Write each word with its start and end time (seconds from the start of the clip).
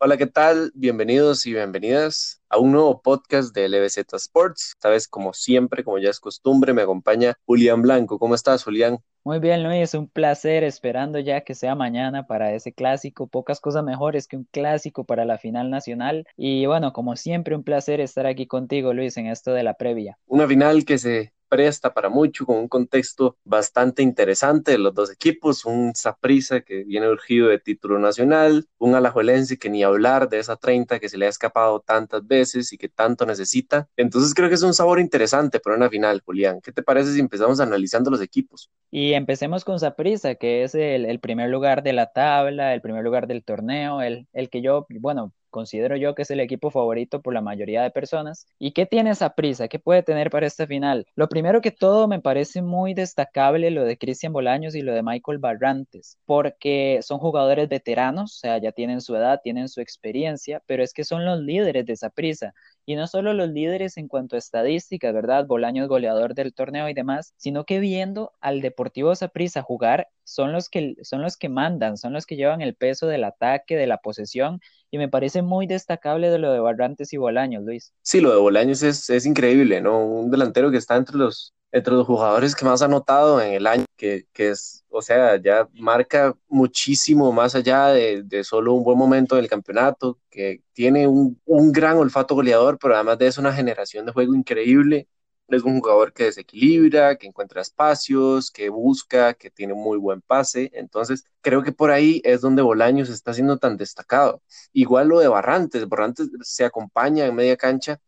Hola, 0.00 0.16
¿qué 0.16 0.28
tal? 0.28 0.70
Bienvenidos 0.76 1.44
y 1.44 1.52
bienvenidas 1.52 2.40
a 2.48 2.58
un 2.58 2.70
nuevo 2.70 3.02
podcast 3.02 3.52
de 3.52 3.68
LBZ 3.68 4.12
Sports. 4.12 4.74
Esta 4.76 4.90
vez, 4.90 5.08
como 5.08 5.32
siempre, 5.32 5.82
como 5.82 5.98
ya 5.98 6.08
es 6.08 6.20
costumbre, 6.20 6.72
me 6.72 6.82
acompaña 6.82 7.34
Julián 7.46 7.82
Blanco. 7.82 8.16
¿Cómo 8.16 8.36
estás, 8.36 8.62
Julián? 8.62 8.98
Muy 9.24 9.40
bien, 9.40 9.64
Luis, 9.64 9.94
un 9.94 10.08
placer 10.08 10.62
esperando 10.62 11.18
ya 11.18 11.40
que 11.40 11.56
sea 11.56 11.74
mañana 11.74 12.28
para 12.28 12.52
ese 12.54 12.72
clásico. 12.72 13.26
Pocas 13.26 13.58
cosas 13.58 13.82
mejores 13.82 14.28
que 14.28 14.36
un 14.36 14.46
clásico 14.52 15.02
para 15.02 15.24
la 15.24 15.36
final 15.36 15.68
nacional. 15.68 16.28
Y 16.36 16.66
bueno, 16.66 16.92
como 16.92 17.16
siempre, 17.16 17.56
un 17.56 17.64
placer 17.64 18.00
estar 18.00 18.24
aquí 18.24 18.46
contigo, 18.46 18.94
Luis, 18.94 19.16
en 19.16 19.26
esto 19.26 19.52
de 19.52 19.64
la 19.64 19.74
previa. 19.74 20.16
Una 20.26 20.46
final 20.46 20.84
que 20.84 20.98
se 20.98 21.32
presta 21.48 21.94
para 21.94 22.08
mucho, 22.08 22.46
con 22.46 22.56
un 22.56 22.68
contexto 22.68 23.36
bastante 23.44 24.02
interesante 24.02 24.72
de 24.72 24.78
los 24.78 24.94
dos 24.94 25.10
equipos, 25.10 25.64
un 25.64 25.94
Saprissa 25.94 26.60
que 26.60 26.84
viene 26.84 27.08
urgido 27.08 27.48
de 27.48 27.58
título 27.58 27.98
nacional, 27.98 28.68
un 28.78 28.94
Alajuelense 28.94 29.58
que 29.58 29.70
ni 29.70 29.82
hablar 29.82 30.28
de 30.28 30.38
esa 30.38 30.56
30 30.56 31.00
que 31.00 31.08
se 31.08 31.18
le 31.18 31.26
ha 31.26 31.28
escapado 31.28 31.80
tantas 31.80 32.26
veces 32.26 32.72
y 32.72 32.78
que 32.78 32.88
tanto 32.88 33.26
necesita. 33.26 33.88
Entonces 33.96 34.34
creo 34.34 34.48
que 34.48 34.54
es 34.54 34.62
un 34.62 34.74
sabor 34.74 35.00
interesante 35.00 35.60
para 35.60 35.76
una 35.76 35.88
final, 35.88 36.22
Julián. 36.24 36.60
¿Qué 36.60 36.72
te 36.72 36.82
parece 36.82 37.12
si 37.12 37.20
empezamos 37.20 37.60
analizando 37.60 38.10
los 38.10 38.20
equipos? 38.20 38.70
Y 38.90 39.12
empecemos 39.12 39.64
con 39.64 39.78
Saprissa, 39.78 40.34
que 40.36 40.62
es 40.62 40.74
el, 40.74 41.20
primer 41.20 41.50
lugar 41.50 41.82
de 41.82 41.92
la 41.92 42.12
tabla, 42.12 42.74
el 42.74 42.80
primer 42.80 43.04
lugar 43.04 43.26
del 43.26 43.44
torneo, 43.44 44.00
el, 44.02 44.26
el 44.32 44.48
que 44.48 44.62
yo, 44.62 44.86
bueno, 44.88 45.32
considero 45.50 45.96
yo 45.96 46.14
que 46.14 46.22
es 46.22 46.30
el 46.30 46.40
equipo 46.40 46.70
favorito 46.70 47.20
por 47.20 47.34
la 47.34 47.40
mayoría 47.40 47.82
de 47.82 47.90
personas. 47.90 48.46
¿Y 48.58 48.72
qué 48.72 48.86
tiene 48.86 49.10
esa 49.10 49.34
prisa? 49.34 49.68
¿Qué 49.68 49.78
puede 49.78 50.02
tener 50.02 50.30
para 50.30 50.46
esta 50.46 50.66
final? 50.66 51.06
Lo 51.14 51.28
primero 51.28 51.60
que 51.60 51.70
todo 51.70 52.08
me 52.08 52.20
parece 52.20 52.62
muy 52.62 52.94
destacable 52.94 53.70
lo 53.70 53.84
de 53.84 53.98
Cristian 53.98 54.32
Bolaños 54.32 54.74
y 54.74 54.82
lo 54.82 54.94
de 54.94 55.02
Michael 55.02 55.38
Barrantes, 55.38 56.18
porque 56.24 57.00
son 57.02 57.18
jugadores 57.18 57.68
veteranos, 57.68 58.36
o 58.36 58.38
sea, 58.38 58.58
ya 58.58 58.72
tienen 58.72 59.00
su 59.00 59.16
edad, 59.16 59.40
tienen 59.42 59.68
su 59.68 59.80
experiencia, 59.80 60.62
pero 60.66 60.82
es 60.82 60.92
que 60.92 61.04
son 61.04 61.24
los 61.24 61.40
líderes 61.40 61.86
de 61.86 61.92
esa 61.94 62.10
prisa. 62.10 62.54
Y 62.88 62.96
no 62.96 63.06
solo 63.06 63.34
los 63.34 63.50
líderes 63.50 63.98
en 63.98 64.08
cuanto 64.08 64.34
a 64.34 64.38
estadísticas, 64.38 65.12
¿verdad? 65.12 65.44
Bolaños 65.44 65.88
goleador 65.88 66.32
del 66.34 66.54
torneo 66.54 66.88
y 66.88 66.94
demás, 66.94 67.34
sino 67.36 67.64
que 67.64 67.80
viendo 67.80 68.32
al 68.40 68.62
Deportivo 68.62 69.14
Saprissa 69.14 69.60
jugar, 69.60 70.08
son 70.24 70.52
los 70.52 70.70
que 70.70 70.94
son 71.02 71.20
los 71.20 71.36
que 71.36 71.50
mandan, 71.50 71.98
son 71.98 72.14
los 72.14 72.24
que 72.24 72.36
llevan 72.36 72.62
el 72.62 72.74
peso 72.74 73.06
del 73.06 73.24
ataque, 73.24 73.76
de 73.76 73.86
la 73.86 73.98
posesión, 73.98 74.62
y 74.90 74.96
me 74.96 75.10
parece 75.10 75.42
muy 75.42 75.66
destacable 75.66 76.30
de 76.30 76.38
lo 76.38 76.50
de 76.50 76.60
Barrantes 76.60 77.12
y 77.12 77.18
Bolaños, 77.18 77.62
Luis. 77.62 77.92
Sí, 78.00 78.22
lo 78.22 78.30
de 78.30 78.40
Bolaños 78.40 78.82
es, 78.82 79.10
es 79.10 79.26
increíble, 79.26 79.82
¿no? 79.82 80.02
Un 80.06 80.30
delantero 80.30 80.70
que 80.70 80.78
está 80.78 80.96
entre 80.96 81.18
los 81.18 81.52
entre 81.72 81.94
los 81.94 82.06
jugadores 82.06 82.54
que 82.54 82.64
más 82.64 82.82
ha 82.82 82.88
notado 82.88 83.40
en 83.40 83.52
el 83.52 83.66
año, 83.66 83.84
que, 83.96 84.26
que, 84.32 84.50
es, 84.50 84.84
o 84.88 85.02
sea, 85.02 85.40
ya 85.40 85.68
marca 85.74 86.34
muchísimo 86.48 87.32
más 87.32 87.54
allá 87.54 87.88
de, 87.88 88.22
de 88.22 88.44
solo 88.44 88.72
un 88.74 88.84
buen 88.84 88.98
momento 88.98 89.36
en 89.36 89.44
el 89.44 89.50
campeonato, 89.50 90.18
que 90.30 90.62
tiene 90.72 91.06
un, 91.06 91.40
un, 91.44 91.72
gran 91.72 91.98
olfato 91.98 92.34
goleador, 92.34 92.78
pero 92.78 92.94
además 92.94 93.18
de 93.18 93.26
eso 93.28 93.40
una 93.40 93.52
generación 93.52 94.06
de 94.06 94.12
juego 94.12 94.34
increíble. 94.34 95.08
Es 95.48 95.62
un 95.62 95.80
jugador 95.80 96.12
que 96.12 96.24
desequilibra, 96.24 97.16
que 97.16 97.26
encuentra 97.26 97.62
espacios, 97.62 98.50
que 98.50 98.68
busca, 98.68 99.32
que 99.32 99.50
tiene 99.50 99.72
muy 99.72 99.96
buen 99.96 100.20
pase. 100.20 100.70
Entonces, 100.74 101.24
creo 101.40 101.62
que 101.62 101.72
por 101.72 101.90
ahí 101.90 102.20
es 102.24 102.42
donde 102.42 102.60
Bolaños 102.60 103.08
está 103.08 103.32
siendo 103.32 103.56
tan 103.56 103.78
destacado. 103.78 104.42
Igual 104.74 105.08
lo 105.08 105.20
de 105.20 105.28
Barrantes. 105.28 105.88
Barrantes 105.88 106.28
se 106.42 106.66
acompaña 106.66 107.24
en 107.26 107.34
media 107.34 107.56
cancha 107.56 107.98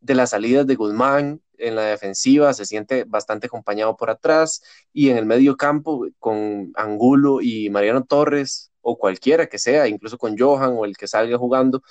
de 0.00 0.14
las 0.14 0.30
salidas 0.30 0.66
de 0.66 0.74
Guzmán, 0.74 1.40
en 1.58 1.76
la 1.76 1.82
defensiva 1.82 2.52
se 2.54 2.64
siente 2.66 3.04
bastante 3.04 3.46
acompañado 3.46 3.96
por 3.96 4.10
atrás 4.10 4.62
y 4.92 5.10
en 5.10 5.18
el 5.18 5.26
medio 5.26 5.56
campo 5.56 6.06
con 6.18 6.72
Angulo 6.76 7.40
y 7.40 7.70
Mariano 7.70 8.04
Torres 8.04 8.72
o 8.80 8.98
cualquiera 8.98 9.46
que 9.46 9.58
sea, 9.58 9.88
incluso 9.88 10.18
con 10.18 10.36
Johan 10.38 10.74
o 10.76 10.84
el 10.84 10.96
que 10.96 11.08
salga 11.08 11.36
jugando 11.38 11.82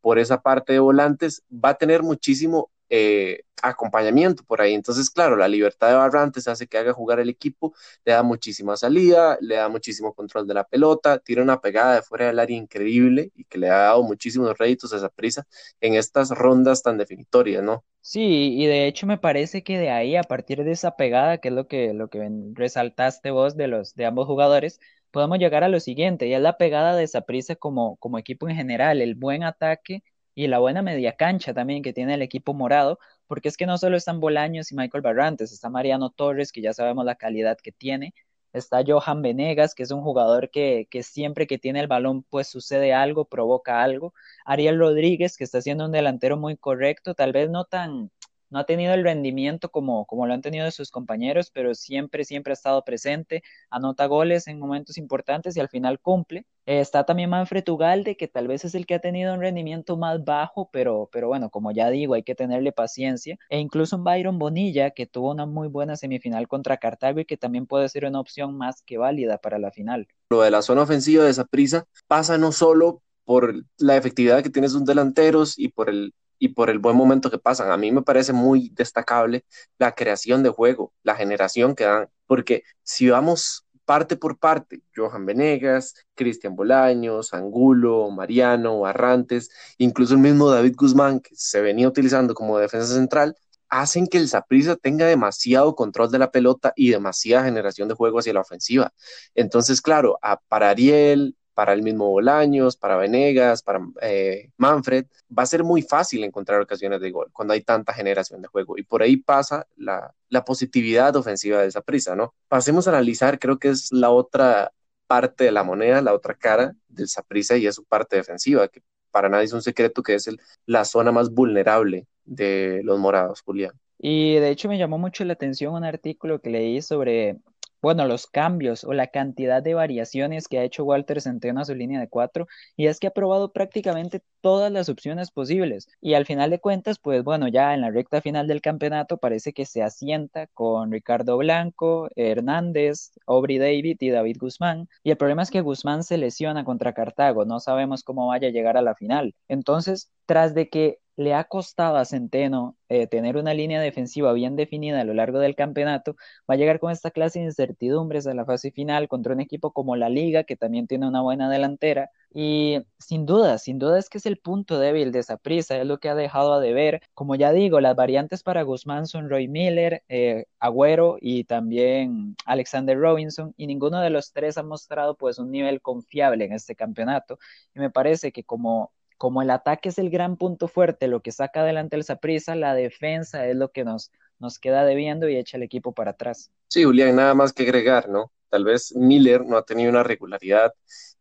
por 0.00 0.18
esa 0.18 0.42
parte 0.42 0.72
de 0.72 0.80
volantes, 0.80 1.42
va 1.52 1.70
a 1.70 1.74
tener 1.78 2.02
muchísimo 2.02 2.70
eh, 2.92 3.44
acompañamiento 3.62 4.44
por 4.44 4.60
ahí. 4.60 4.74
Entonces, 4.74 5.08
claro, 5.10 5.36
la 5.36 5.48
libertad 5.48 5.88
de 5.88 5.94
Barrantes 5.94 6.46
hace 6.48 6.66
que 6.66 6.78
haga 6.78 6.92
jugar 6.92 7.20
el 7.20 7.28
equipo, 7.30 7.74
le 8.04 8.12
da 8.12 8.22
muchísima 8.22 8.76
salida, 8.76 9.38
le 9.40 9.56
da 9.56 9.68
muchísimo 9.70 10.12
control 10.14 10.46
de 10.46 10.54
la 10.54 10.64
pelota, 10.64 11.18
tiene 11.18 11.42
una 11.42 11.60
pegada 11.60 11.94
de 11.96 12.02
fuera 12.02 12.26
del 12.26 12.38
área 12.38 12.56
increíble 12.56 13.30
y 13.34 13.44
que 13.44 13.58
le 13.58 13.70
ha 13.70 13.76
dado 13.78 14.02
muchísimos 14.02 14.56
réditos 14.58 14.92
a 14.92 14.96
esa 14.98 15.08
prisa 15.08 15.46
en 15.80 15.94
estas 15.94 16.30
rondas 16.30 16.82
tan 16.82 16.98
definitorias, 16.98 17.62
¿no? 17.62 17.84
Sí, 18.00 18.54
y 18.60 18.66
de 18.66 18.86
hecho 18.88 19.06
me 19.06 19.16
parece 19.18 19.62
que 19.62 19.78
de 19.78 19.90
ahí, 19.90 20.16
a 20.16 20.24
partir 20.24 20.64
de 20.64 20.72
esa 20.72 20.96
pegada, 20.96 21.38
que 21.38 21.48
es 21.48 21.54
lo 21.54 21.68
que, 21.68 21.94
lo 21.94 22.08
que 22.10 22.28
resaltaste 22.54 23.30
vos 23.30 23.56
de 23.56 23.68
los 23.68 23.94
de 23.94 24.06
ambos 24.06 24.26
jugadores, 24.26 24.80
podemos 25.12 25.38
llegar 25.38 25.62
a 25.62 25.68
lo 25.68 25.78
siguiente, 25.78 26.26
y 26.26 26.34
es 26.34 26.40
la 26.40 26.58
pegada 26.58 26.96
de 26.96 27.06
Saprissa 27.06 27.54
como, 27.54 27.96
como 27.98 28.18
equipo 28.18 28.48
en 28.48 28.56
general, 28.56 29.00
el 29.00 29.14
buen 29.14 29.44
ataque 29.44 30.02
y 30.34 30.46
la 30.46 30.58
buena 30.58 30.82
media 30.82 31.12
cancha 31.16 31.54
también 31.54 31.82
que 31.82 31.92
tiene 31.92 32.14
el 32.14 32.22
equipo 32.22 32.54
morado, 32.54 32.98
porque 33.26 33.48
es 33.48 33.56
que 33.56 33.66
no 33.66 33.78
solo 33.78 33.96
están 33.96 34.20
Bolaños 34.20 34.72
y 34.72 34.76
Michael 34.76 35.02
Barrantes, 35.02 35.52
está 35.52 35.70
Mariano 35.70 36.10
Torres, 36.10 36.52
que 36.52 36.62
ya 36.62 36.72
sabemos 36.72 37.04
la 37.04 37.16
calidad 37.16 37.58
que 37.58 37.72
tiene, 37.72 38.14
está 38.52 38.82
Johan 38.86 39.22
Venegas, 39.22 39.74
que 39.74 39.82
es 39.82 39.90
un 39.90 40.02
jugador 40.02 40.50
que, 40.50 40.86
que 40.90 41.02
siempre 41.02 41.46
que 41.46 41.58
tiene 41.58 41.80
el 41.80 41.86
balón 41.88 42.22
pues 42.24 42.48
sucede 42.48 42.92
algo, 42.92 43.24
provoca 43.24 43.82
algo, 43.82 44.14
Ariel 44.44 44.78
Rodríguez, 44.78 45.36
que 45.36 45.44
está 45.44 45.60
siendo 45.62 45.86
un 45.86 45.92
delantero 45.92 46.36
muy 46.36 46.56
correcto, 46.56 47.14
tal 47.14 47.32
vez 47.32 47.50
no 47.50 47.64
tan 47.64 48.10
no 48.52 48.58
ha 48.58 48.64
tenido 48.64 48.92
el 48.94 49.02
rendimiento 49.02 49.70
como, 49.70 50.04
como 50.04 50.26
lo 50.26 50.34
han 50.34 50.42
tenido 50.42 50.70
sus 50.70 50.90
compañeros, 50.90 51.50
pero 51.50 51.74
siempre, 51.74 52.24
siempre 52.24 52.52
ha 52.52 52.54
estado 52.54 52.84
presente, 52.84 53.42
anota 53.70 54.06
goles 54.06 54.46
en 54.46 54.58
momentos 54.58 54.98
importantes 54.98 55.56
y 55.56 55.60
al 55.60 55.70
final 55.70 55.98
cumple. 55.98 56.44
Eh, 56.66 56.80
está 56.80 57.04
también 57.04 57.30
Manfred 57.30 57.66
Ugalde, 57.68 58.16
que 58.16 58.28
tal 58.28 58.46
vez 58.46 58.64
es 58.64 58.74
el 58.74 58.86
que 58.86 58.94
ha 58.94 59.00
tenido 59.00 59.34
un 59.34 59.40
rendimiento 59.40 59.96
más 59.96 60.22
bajo, 60.22 60.68
pero, 60.70 61.08
pero 61.10 61.28
bueno, 61.28 61.50
como 61.50 61.72
ya 61.72 61.88
digo, 61.90 62.14
hay 62.14 62.22
que 62.22 62.34
tenerle 62.34 62.72
paciencia. 62.72 63.38
E 63.48 63.58
incluso 63.58 63.96
un 63.96 64.04
Byron 64.04 64.38
Bonilla, 64.38 64.90
que 64.90 65.06
tuvo 65.06 65.30
una 65.32 65.46
muy 65.46 65.68
buena 65.68 65.96
semifinal 65.96 66.46
contra 66.46 66.76
Cartago 66.76 67.20
y 67.20 67.24
que 67.24 67.38
también 67.38 67.66
puede 67.66 67.88
ser 67.88 68.04
una 68.04 68.20
opción 68.20 68.56
más 68.56 68.82
que 68.82 68.98
válida 68.98 69.38
para 69.38 69.58
la 69.58 69.72
final. 69.72 70.06
Lo 70.30 70.42
de 70.42 70.50
la 70.50 70.62
zona 70.62 70.82
ofensiva 70.82 71.24
de 71.24 71.30
esa 71.30 71.46
prisa 71.46 71.86
pasa 72.06 72.38
no 72.38 72.52
solo 72.52 73.02
por 73.24 73.54
la 73.78 73.96
efectividad 73.96 74.42
que 74.42 74.50
tienen 74.50 74.70
sus 74.70 74.84
delanteros 74.84 75.58
y 75.58 75.68
por 75.68 75.88
el 75.88 76.12
y 76.42 76.48
por 76.48 76.70
el 76.70 76.80
buen 76.80 76.96
momento 76.96 77.30
que 77.30 77.38
pasan. 77.38 77.70
A 77.70 77.76
mí 77.76 77.92
me 77.92 78.02
parece 78.02 78.32
muy 78.32 78.70
destacable 78.70 79.44
la 79.78 79.94
creación 79.94 80.42
de 80.42 80.50
juego, 80.50 80.92
la 81.04 81.14
generación 81.14 81.76
que 81.76 81.84
dan, 81.84 82.08
porque 82.26 82.64
si 82.82 83.08
vamos 83.08 83.64
parte 83.84 84.16
por 84.16 84.40
parte, 84.40 84.82
Johan 84.96 85.24
Venegas, 85.24 85.94
Cristian 86.16 86.56
Bolaños, 86.56 87.32
Angulo, 87.32 88.10
Mariano, 88.10 88.80
Barrantes, 88.80 89.50
incluso 89.78 90.14
el 90.14 90.20
mismo 90.20 90.50
David 90.50 90.74
Guzmán, 90.76 91.20
que 91.20 91.30
se 91.36 91.60
venía 91.60 91.86
utilizando 91.86 92.34
como 92.34 92.58
defensa 92.58 92.92
central, 92.92 93.36
hacen 93.68 94.08
que 94.08 94.18
el 94.18 94.28
Saprissa 94.28 94.74
tenga 94.74 95.06
demasiado 95.06 95.76
control 95.76 96.10
de 96.10 96.18
la 96.18 96.32
pelota 96.32 96.72
y 96.74 96.90
demasiada 96.90 97.44
generación 97.44 97.86
de 97.86 97.94
juego 97.94 98.18
hacia 98.18 98.32
la 98.34 98.40
ofensiva. 98.40 98.92
Entonces, 99.36 99.80
claro, 99.80 100.18
a, 100.22 100.38
para 100.48 100.70
Ariel, 100.70 101.36
para 101.54 101.72
el 101.72 101.82
mismo 101.82 102.08
Bolaños, 102.08 102.76
para 102.76 102.96
Venegas, 102.96 103.62
para 103.62 103.80
eh, 104.00 104.50
Manfred, 104.56 105.06
va 105.36 105.42
a 105.42 105.46
ser 105.46 105.64
muy 105.64 105.82
fácil 105.82 106.24
encontrar 106.24 106.60
ocasiones 106.60 107.00
de 107.00 107.10
gol 107.10 107.28
cuando 107.32 107.54
hay 107.54 107.62
tanta 107.62 107.92
generación 107.92 108.42
de 108.42 108.48
juego. 108.48 108.78
Y 108.78 108.82
por 108.82 109.02
ahí 109.02 109.16
pasa 109.16 109.66
la, 109.76 110.14
positividad 110.46 111.14
ofensiva 111.16 111.60
de 111.60 111.68
esa 111.68 111.82
prisa, 111.82 112.16
¿no? 112.16 112.34
Pasemos 112.48 112.86
a 112.86 112.90
analizar, 112.90 113.38
creo 113.38 113.58
que 113.58 113.68
es 113.68 113.92
la 113.92 114.10
otra 114.10 114.72
parte 115.06 115.44
de 115.44 115.52
la 115.52 115.62
moneda, 115.62 116.00
la 116.00 116.14
otra 116.14 116.34
cara 116.34 116.74
del 116.88 117.08
Saprissa 117.08 117.56
y 117.56 117.66
es 117.66 117.74
su 117.74 117.84
parte 117.84 118.16
defensiva, 118.16 118.68
que 118.68 118.82
para 119.10 119.28
nadie 119.28 119.44
es 119.44 119.52
un 119.52 119.62
secreto 119.62 120.02
que 120.02 120.14
es 120.14 120.28
la 120.66 120.84
zona 120.84 121.12
más 121.12 121.30
vulnerable 121.30 122.06
de 122.24 122.80
los 122.82 122.98
morados, 122.98 123.42
Julián. 123.42 123.72
Y 123.98 124.34
de 124.34 124.50
hecho 124.50 124.68
me 124.68 124.78
llamó 124.78 124.98
mucho 124.98 125.24
la 125.24 125.34
atención 125.34 125.74
un 125.74 125.84
artículo 125.84 126.40
que 126.40 126.50
leí 126.50 126.82
sobre 126.82 127.36
bueno, 127.82 128.06
los 128.06 128.26
cambios 128.26 128.84
o 128.84 128.92
la 128.92 129.08
cantidad 129.08 129.62
de 129.62 129.74
variaciones 129.74 130.48
que 130.48 130.58
ha 130.58 130.64
hecho 130.64 130.84
Walter 130.84 131.20
Centeno 131.20 131.60
a 131.60 131.64
su 131.64 131.74
línea 131.74 132.00
de 132.00 132.08
cuatro, 132.08 132.46
y 132.76 132.86
es 132.86 133.00
que 133.00 133.08
ha 133.08 133.10
probado 133.10 133.52
prácticamente 133.52 134.22
todas 134.40 134.72
las 134.72 134.88
opciones 134.88 135.30
posibles. 135.30 135.88
Y 136.00 136.14
al 136.14 136.26
final 136.26 136.50
de 136.50 136.60
cuentas, 136.60 136.98
pues 136.98 137.24
bueno, 137.24 137.48
ya 137.48 137.74
en 137.74 137.80
la 137.80 137.90
recta 137.90 138.20
final 138.20 138.46
del 138.46 138.60
campeonato 138.60 139.18
parece 139.18 139.52
que 139.52 139.66
se 139.66 139.82
asienta 139.82 140.46
con 140.48 140.92
Ricardo 140.92 141.36
Blanco, 141.38 142.08
Hernández, 142.16 143.12
Aubrey 143.26 143.58
David 143.58 143.96
y 144.00 144.10
David 144.10 144.36
Guzmán. 144.40 144.88
Y 145.02 145.10
el 145.10 145.16
problema 145.16 145.42
es 145.42 145.50
que 145.50 145.60
Guzmán 145.60 146.04
se 146.04 146.18
lesiona 146.18 146.64
contra 146.64 146.92
Cartago, 146.92 147.44
no 147.44 147.60
sabemos 147.60 148.02
cómo 148.04 148.28
vaya 148.28 148.48
a 148.48 148.52
llegar 148.52 148.76
a 148.76 148.82
la 148.82 148.94
final. 148.94 149.34
Entonces, 149.48 150.10
tras 150.26 150.54
de 150.54 150.68
que 150.68 150.98
le 151.16 151.34
ha 151.34 151.44
costado 151.44 151.96
a 151.96 152.04
Centeno 152.04 152.76
eh, 152.88 153.06
tener 153.06 153.36
una 153.36 153.54
línea 153.54 153.80
defensiva 153.80 154.32
bien 154.32 154.56
definida 154.56 155.00
a 155.00 155.04
lo 155.04 155.14
largo 155.14 155.38
del 155.38 155.54
campeonato, 155.54 156.16
va 156.48 156.54
a 156.54 156.56
llegar 156.56 156.78
con 156.78 156.90
esta 156.92 157.10
clase 157.10 157.38
de 157.38 157.46
incertidumbres 157.46 158.26
a 158.26 158.34
la 158.34 158.44
fase 158.44 158.70
final 158.70 159.08
contra 159.08 159.32
un 159.34 159.40
equipo 159.40 159.72
como 159.72 159.96
la 159.96 160.08
Liga, 160.08 160.44
que 160.44 160.56
también 160.56 160.86
tiene 160.86 161.08
una 161.08 161.22
buena 161.22 161.48
delantera. 161.50 162.10
Y 162.34 162.78
sin 162.98 163.26
duda, 163.26 163.58
sin 163.58 163.78
duda 163.78 163.98
es 163.98 164.08
que 164.08 164.18
es 164.18 164.26
el 164.26 164.38
punto 164.38 164.78
débil 164.78 165.12
de 165.12 165.18
esa 165.20 165.36
prisa, 165.36 165.76
es 165.78 165.86
lo 165.86 165.98
que 165.98 166.08
ha 166.08 166.14
dejado 166.14 166.54
a 166.54 166.60
deber. 166.60 167.02
Como 167.14 167.34
ya 167.34 167.52
digo, 167.52 167.80
las 167.80 167.96
variantes 167.96 168.42
para 168.42 168.62
Guzmán 168.62 169.06
son 169.06 169.28
Roy 169.28 169.48
Miller, 169.48 170.02
eh, 170.08 170.46
Agüero 170.58 171.18
y 171.20 171.44
también 171.44 172.36
Alexander 172.46 172.98
Robinson, 172.98 173.54
y 173.56 173.66
ninguno 173.66 174.00
de 174.00 174.10
los 174.10 174.32
tres 174.32 174.58
ha 174.58 174.62
mostrado 174.62 175.16
pues 175.16 175.38
un 175.38 175.50
nivel 175.50 175.80
confiable 175.82 176.44
en 176.46 176.52
este 176.52 176.74
campeonato. 176.74 177.38
Y 177.74 177.80
me 177.80 177.90
parece 177.90 178.32
que 178.32 178.44
como 178.44 178.92
como 179.22 179.40
el 179.40 179.50
ataque 179.50 179.90
es 179.90 179.98
el 180.00 180.10
gran 180.10 180.36
punto 180.36 180.66
fuerte, 180.66 181.06
lo 181.06 181.20
que 181.20 181.30
saca 181.30 181.60
adelante 181.60 181.94
el 181.94 182.02
Saprissa, 182.02 182.56
la 182.56 182.74
defensa 182.74 183.46
es 183.46 183.54
lo 183.54 183.70
que 183.70 183.84
nos, 183.84 184.10
nos 184.40 184.58
queda 184.58 184.84
debiendo 184.84 185.28
y 185.28 185.36
echa 185.36 185.58
el 185.58 185.62
equipo 185.62 185.92
para 185.92 186.10
atrás. 186.10 186.50
Sí, 186.66 186.82
Julián, 186.82 187.14
nada 187.14 187.32
más 187.32 187.52
que 187.52 187.62
agregar, 187.62 188.08
¿no? 188.08 188.32
Tal 188.48 188.64
vez 188.64 188.92
Miller 188.96 189.46
no 189.46 189.56
ha 189.56 189.64
tenido 189.64 189.90
una 189.90 190.02
regularidad 190.02 190.74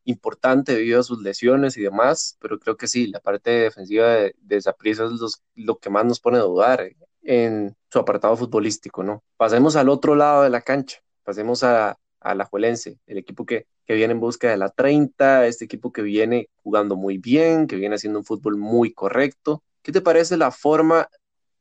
importante 0.06 0.74
debido 0.74 1.02
a 1.02 1.04
sus 1.04 1.22
lesiones 1.22 1.78
y 1.78 1.84
demás, 1.84 2.40
pero 2.42 2.58
creo 2.58 2.76
que 2.76 2.88
sí, 2.88 3.06
la 3.06 3.20
parte 3.20 3.52
defensiva 3.52 4.08
de, 4.08 4.34
de 4.42 4.58
es 4.58 4.68
lo 5.54 5.78
que 5.78 5.92
más 5.92 6.04
nos 6.04 6.20
pone 6.20 6.40
a 6.40 6.42
dudar 6.42 6.84
en 7.22 7.78
su 7.88 8.00
apartado 8.00 8.36
futbolístico, 8.36 9.04
¿no? 9.04 9.24
Pasemos 9.38 9.76
al 9.76 9.90
otro 9.90 10.16
lado 10.16 10.42
de 10.42 10.50
la 10.50 10.62
cancha, 10.62 11.04
pasemos 11.24 11.64
a, 11.64 12.00
a 12.22 12.36
la 12.36 12.46
Juelense, 12.46 12.98
el 13.08 13.18
equipo 13.18 13.46
que, 13.46 13.66
que 13.86 13.96
viene 13.96 14.14
en 14.14 14.20
busca 14.20 14.50
de 14.50 14.58
la 14.58 14.70
30, 14.70 15.48
este 15.48 15.66
equipo 15.66 15.92
que 15.92 16.02
viene 16.02 16.50
jugando 16.64 16.96
muy 16.96 17.18
bien, 17.18 17.68
que 17.68 17.76
viene 17.76 17.96
haciendo 17.96 18.20
un 18.20 18.26
fútbol 18.26 18.58
muy 18.58 18.94
correcto. 18.94 19.64
¿Qué 19.82 19.92
te 19.92 20.02
parece 20.02 20.38
la 20.38 20.52
forma 20.52 21.10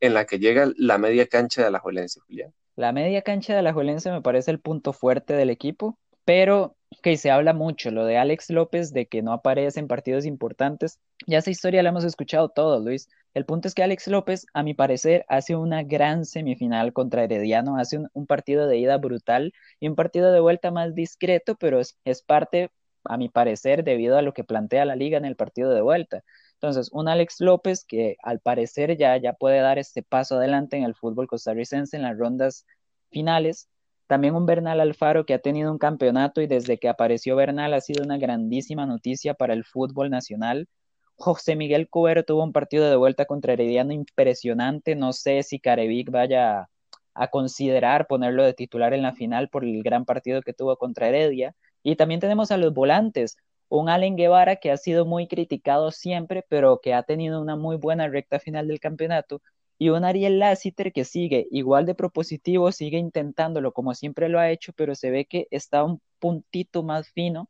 en 0.00 0.14
la 0.14 0.26
que 0.26 0.38
llega 0.38 0.70
la 0.76 0.98
media 0.98 1.26
cancha 1.26 1.64
de 1.64 1.70
la 1.70 1.78
Juelense, 1.78 2.20
Julián? 2.20 2.52
La 2.76 2.92
media 2.92 3.22
cancha 3.22 3.54
de 3.56 3.62
la 3.62 3.72
Juelense 3.72 4.10
me 4.10 4.22
parece 4.22 4.50
el 4.50 4.60
punto 4.60 4.92
fuerte 4.92 5.34
del 5.34 5.50
equipo, 5.50 5.98
pero 6.24 6.76
que 7.02 7.16
se 7.16 7.30
habla 7.30 7.52
mucho, 7.52 7.90
lo 7.90 8.04
de 8.04 8.18
Alex 8.18 8.50
López, 8.50 8.92
de 8.92 9.06
que 9.06 9.22
no 9.22 9.32
aparece 9.32 9.80
en 9.80 9.88
partidos 9.88 10.26
importantes. 10.26 11.00
Ya 11.26 11.38
esa 11.38 11.50
historia 11.50 11.82
la 11.82 11.90
hemos 11.90 12.04
escuchado 12.04 12.48
todos, 12.48 12.84
Luis. 12.84 13.08
El 13.32 13.44
punto 13.46 13.68
es 13.68 13.74
que 13.74 13.82
Alex 13.82 14.08
López, 14.08 14.46
a 14.54 14.62
mi 14.62 14.74
parecer, 14.74 15.24
hace 15.28 15.56
una 15.56 15.82
gran 15.84 16.24
semifinal 16.24 16.92
contra 16.92 17.24
Herediano, 17.24 17.78
hace 17.78 17.98
un, 18.12 18.26
partido 18.26 18.66
de 18.66 18.78
ida 18.78 18.98
brutal 18.98 19.52
y 19.78 19.88
un 19.88 19.94
partido 19.94 20.32
de 20.32 20.40
vuelta 20.40 20.70
más 20.70 20.94
discreto, 20.94 21.54
pero 21.54 21.80
es, 21.80 21.96
es 22.04 22.22
parte, 22.22 22.70
a 23.04 23.16
mi 23.16 23.28
parecer, 23.28 23.84
debido 23.84 24.18
a 24.18 24.22
lo 24.22 24.34
que 24.34 24.44
plantea 24.44 24.84
la 24.84 24.96
liga 24.96 25.16
en 25.16 25.24
el 25.24 25.36
partido 25.36 25.70
de 25.70 25.80
vuelta. 25.80 26.22
Entonces, 26.54 26.90
un 26.92 27.08
Alex 27.08 27.40
López 27.40 27.84
que 27.84 28.16
al 28.22 28.40
parecer 28.40 28.96
ya, 28.98 29.16
ya 29.16 29.32
puede 29.32 29.60
dar 29.60 29.78
este 29.78 30.02
paso 30.02 30.36
adelante 30.36 30.76
en 30.76 30.84
el 30.84 30.94
fútbol 30.94 31.26
costarricense 31.26 31.96
en 31.96 32.02
las 32.02 32.18
rondas 32.18 32.66
finales. 33.10 33.68
También 34.10 34.34
un 34.34 34.44
Bernal 34.44 34.80
Alfaro 34.80 35.24
que 35.24 35.34
ha 35.34 35.38
tenido 35.38 35.70
un 35.70 35.78
campeonato 35.78 36.40
y 36.40 36.48
desde 36.48 36.78
que 36.78 36.88
apareció 36.88 37.36
Bernal 37.36 37.72
ha 37.74 37.80
sido 37.80 38.02
una 38.02 38.18
grandísima 38.18 38.84
noticia 38.84 39.34
para 39.34 39.52
el 39.52 39.64
fútbol 39.64 40.10
nacional. 40.10 40.66
José 41.14 41.54
Miguel 41.54 41.88
Cubero 41.88 42.24
tuvo 42.24 42.42
un 42.42 42.52
partido 42.52 42.90
de 42.90 42.96
vuelta 42.96 43.24
contra 43.26 43.52
Herediano 43.52 43.92
impresionante. 43.92 44.96
No 44.96 45.12
sé 45.12 45.44
si 45.44 45.60
Carevic 45.60 46.10
vaya 46.10 46.68
a 47.14 47.28
considerar 47.28 48.08
ponerlo 48.08 48.42
de 48.42 48.52
titular 48.52 48.94
en 48.94 49.02
la 49.02 49.12
final 49.12 49.48
por 49.48 49.62
el 49.62 49.80
gran 49.84 50.04
partido 50.04 50.42
que 50.42 50.54
tuvo 50.54 50.76
contra 50.76 51.06
Heredia. 51.06 51.54
Y 51.84 51.94
también 51.94 52.18
tenemos 52.18 52.50
a 52.50 52.56
los 52.56 52.74
volantes, 52.74 53.36
un 53.68 53.88
Allen 53.88 54.16
Guevara 54.16 54.56
que 54.56 54.72
ha 54.72 54.76
sido 54.76 55.06
muy 55.06 55.28
criticado 55.28 55.92
siempre, 55.92 56.44
pero 56.48 56.80
que 56.82 56.94
ha 56.94 57.04
tenido 57.04 57.40
una 57.40 57.54
muy 57.54 57.76
buena 57.76 58.08
recta 58.08 58.40
final 58.40 58.66
del 58.66 58.80
campeonato, 58.80 59.40
y 59.80 59.88
un 59.90 60.04
Ariel 60.04 60.38
Lassiter 60.38 60.92
que 60.92 61.04
sigue 61.06 61.48
igual 61.50 61.86
de 61.86 61.94
propositivo, 61.94 62.70
sigue 62.72 62.98
intentándolo 62.98 63.72
como 63.72 63.94
siempre 63.94 64.28
lo 64.28 64.38
ha 64.38 64.50
hecho, 64.50 64.74
pero 64.74 64.94
se 64.94 65.10
ve 65.10 65.24
que 65.26 65.48
está 65.50 65.84
un 65.84 66.02
puntito 66.20 66.82
más 66.82 67.08
fino 67.10 67.48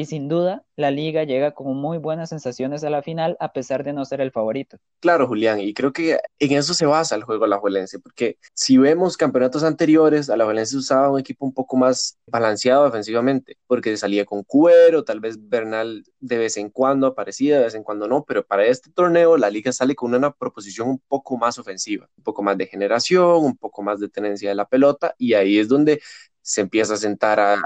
y 0.00 0.06
sin 0.06 0.28
duda 0.28 0.64
la 0.76 0.90
liga 0.90 1.24
llega 1.24 1.52
con 1.52 1.76
muy 1.76 1.98
buenas 1.98 2.30
sensaciones 2.30 2.82
a 2.84 2.90
la 2.90 3.02
final 3.02 3.36
a 3.38 3.52
pesar 3.52 3.84
de 3.84 3.92
no 3.92 4.06
ser 4.06 4.22
el 4.22 4.30
favorito. 4.30 4.78
Claro, 5.00 5.26
Julián, 5.26 5.60
y 5.60 5.74
creo 5.74 5.92
que 5.92 6.18
en 6.38 6.52
eso 6.52 6.72
se 6.72 6.86
basa 6.86 7.16
el 7.16 7.24
juego 7.24 7.44
Alajuelense, 7.44 7.98
porque 7.98 8.38
si 8.54 8.78
vemos 8.78 9.18
campeonatos 9.18 9.62
anteriores, 9.62 10.30
Alajuelense 10.30 10.78
usaba 10.78 11.10
un 11.10 11.20
equipo 11.20 11.44
un 11.44 11.52
poco 11.52 11.76
más 11.76 12.18
balanceado 12.26 12.86
defensivamente, 12.86 13.58
porque 13.66 13.94
salía 13.98 14.24
con 14.24 14.42
Cuero, 14.42 15.04
tal 15.04 15.20
vez 15.20 15.36
Bernal 15.38 16.02
de 16.18 16.38
vez 16.38 16.56
en 16.56 16.70
cuando 16.70 17.06
aparecía, 17.06 17.58
de 17.58 17.64
vez 17.64 17.74
en 17.74 17.82
cuando 17.82 18.08
no, 18.08 18.24
pero 18.24 18.42
para 18.42 18.64
este 18.64 18.90
torneo 18.90 19.36
la 19.36 19.50
liga 19.50 19.72
sale 19.72 19.94
con 19.94 20.14
una 20.14 20.30
proposición 20.30 20.88
un 20.88 21.02
poco 21.08 21.36
más 21.36 21.58
ofensiva, 21.58 22.08
un 22.16 22.24
poco 22.24 22.42
más 22.42 22.56
de 22.56 22.66
generación, 22.66 23.44
un 23.44 23.56
poco 23.58 23.82
más 23.82 24.00
de 24.00 24.08
tenencia 24.08 24.48
de 24.48 24.54
la 24.54 24.66
pelota, 24.66 25.14
y 25.18 25.34
ahí 25.34 25.58
es 25.58 25.68
donde 25.68 26.00
se 26.42 26.60
empieza 26.60 26.94
a 26.94 26.96
sentar 26.96 27.40
a, 27.40 27.60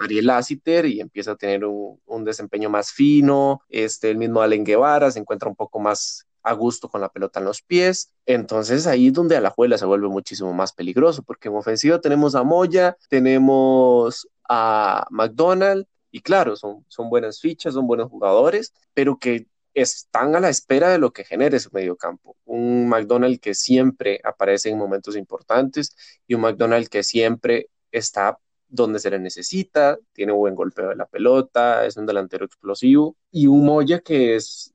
Ariel 0.00 0.26
Lassiter 0.26 0.86
y 0.86 1.00
empieza 1.00 1.32
a 1.32 1.36
tener 1.36 1.64
un, 1.64 2.24
desempeño 2.24 2.68
más 2.68 2.90
fino, 2.90 3.62
este, 3.68 4.10
el 4.10 4.18
mismo 4.18 4.40
Allen 4.40 4.64
Guevara 4.64 5.10
se 5.10 5.18
encuentra 5.18 5.48
un 5.48 5.56
poco 5.56 5.78
más 5.78 6.26
a 6.42 6.52
gusto 6.52 6.88
con 6.88 7.00
la 7.00 7.08
pelota 7.08 7.40
en 7.40 7.46
los 7.46 7.62
pies, 7.62 8.10
entonces 8.26 8.86
ahí 8.86 9.08
es 9.08 9.12
donde 9.12 9.36
a 9.36 9.40
la 9.40 9.50
juela 9.50 9.78
se 9.78 9.86
vuelve 9.86 10.08
muchísimo 10.08 10.52
más 10.52 10.72
peligroso, 10.72 11.22
porque 11.22 11.48
en 11.48 11.56
ofensiva 11.56 12.00
tenemos 12.00 12.34
a 12.34 12.42
Moya, 12.42 12.96
tenemos 13.08 14.28
a 14.48 15.06
McDonald, 15.10 15.86
y 16.10 16.20
claro, 16.20 16.56
son, 16.56 16.84
son 16.88 17.10
buenas 17.10 17.40
fichas, 17.40 17.74
son 17.74 17.86
buenos 17.86 18.08
jugadores, 18.08 18.72
pero 18.94 19.18
que 19.18 19.46
están 19.74 20.34
a 20.34 20.40
la 20.40 20.48
espera 20.48 20.88
de 20.90 20.98
lo 20.98 21.12
que 21.12 21.24
genere 21.24 21.60
su 21.60 21.70
mediocampo. 21.72 22.36
Un 22.44 22.88
McDonald 22.88 23.40
que 23.40 23.54
siempre 23.54 24.20
aparece 24.24 24.70
en 24.70 24.78
momentos 24.78 25.16
importantes 25.16 25.94
y 26.26 26.34
un 26.34 26.40
McDonald 26.42 26.88
que 26.88 27.02
siempre 27.02 27.68
está 27.92 28.38
donde 28.68 28.98
se 28.98 29.10
le 29.10 29.18
necesita, 29.18 29.98
tiene 30.12 30.32
buen 30.32 30.54
golpeo 30.54 30.90
de 30.90 30.96
la 30.96 31.06
pelota, 31.06 31.86
es 31.86 31.96
un 31.96 32.06
delantero 32.06 32.44
explosivo 32.44 33.16
y 33.30 33.46
un 33.46 33.64
Moya 33.64 34.00
que 34.00 34.36
es, 34.36 34.74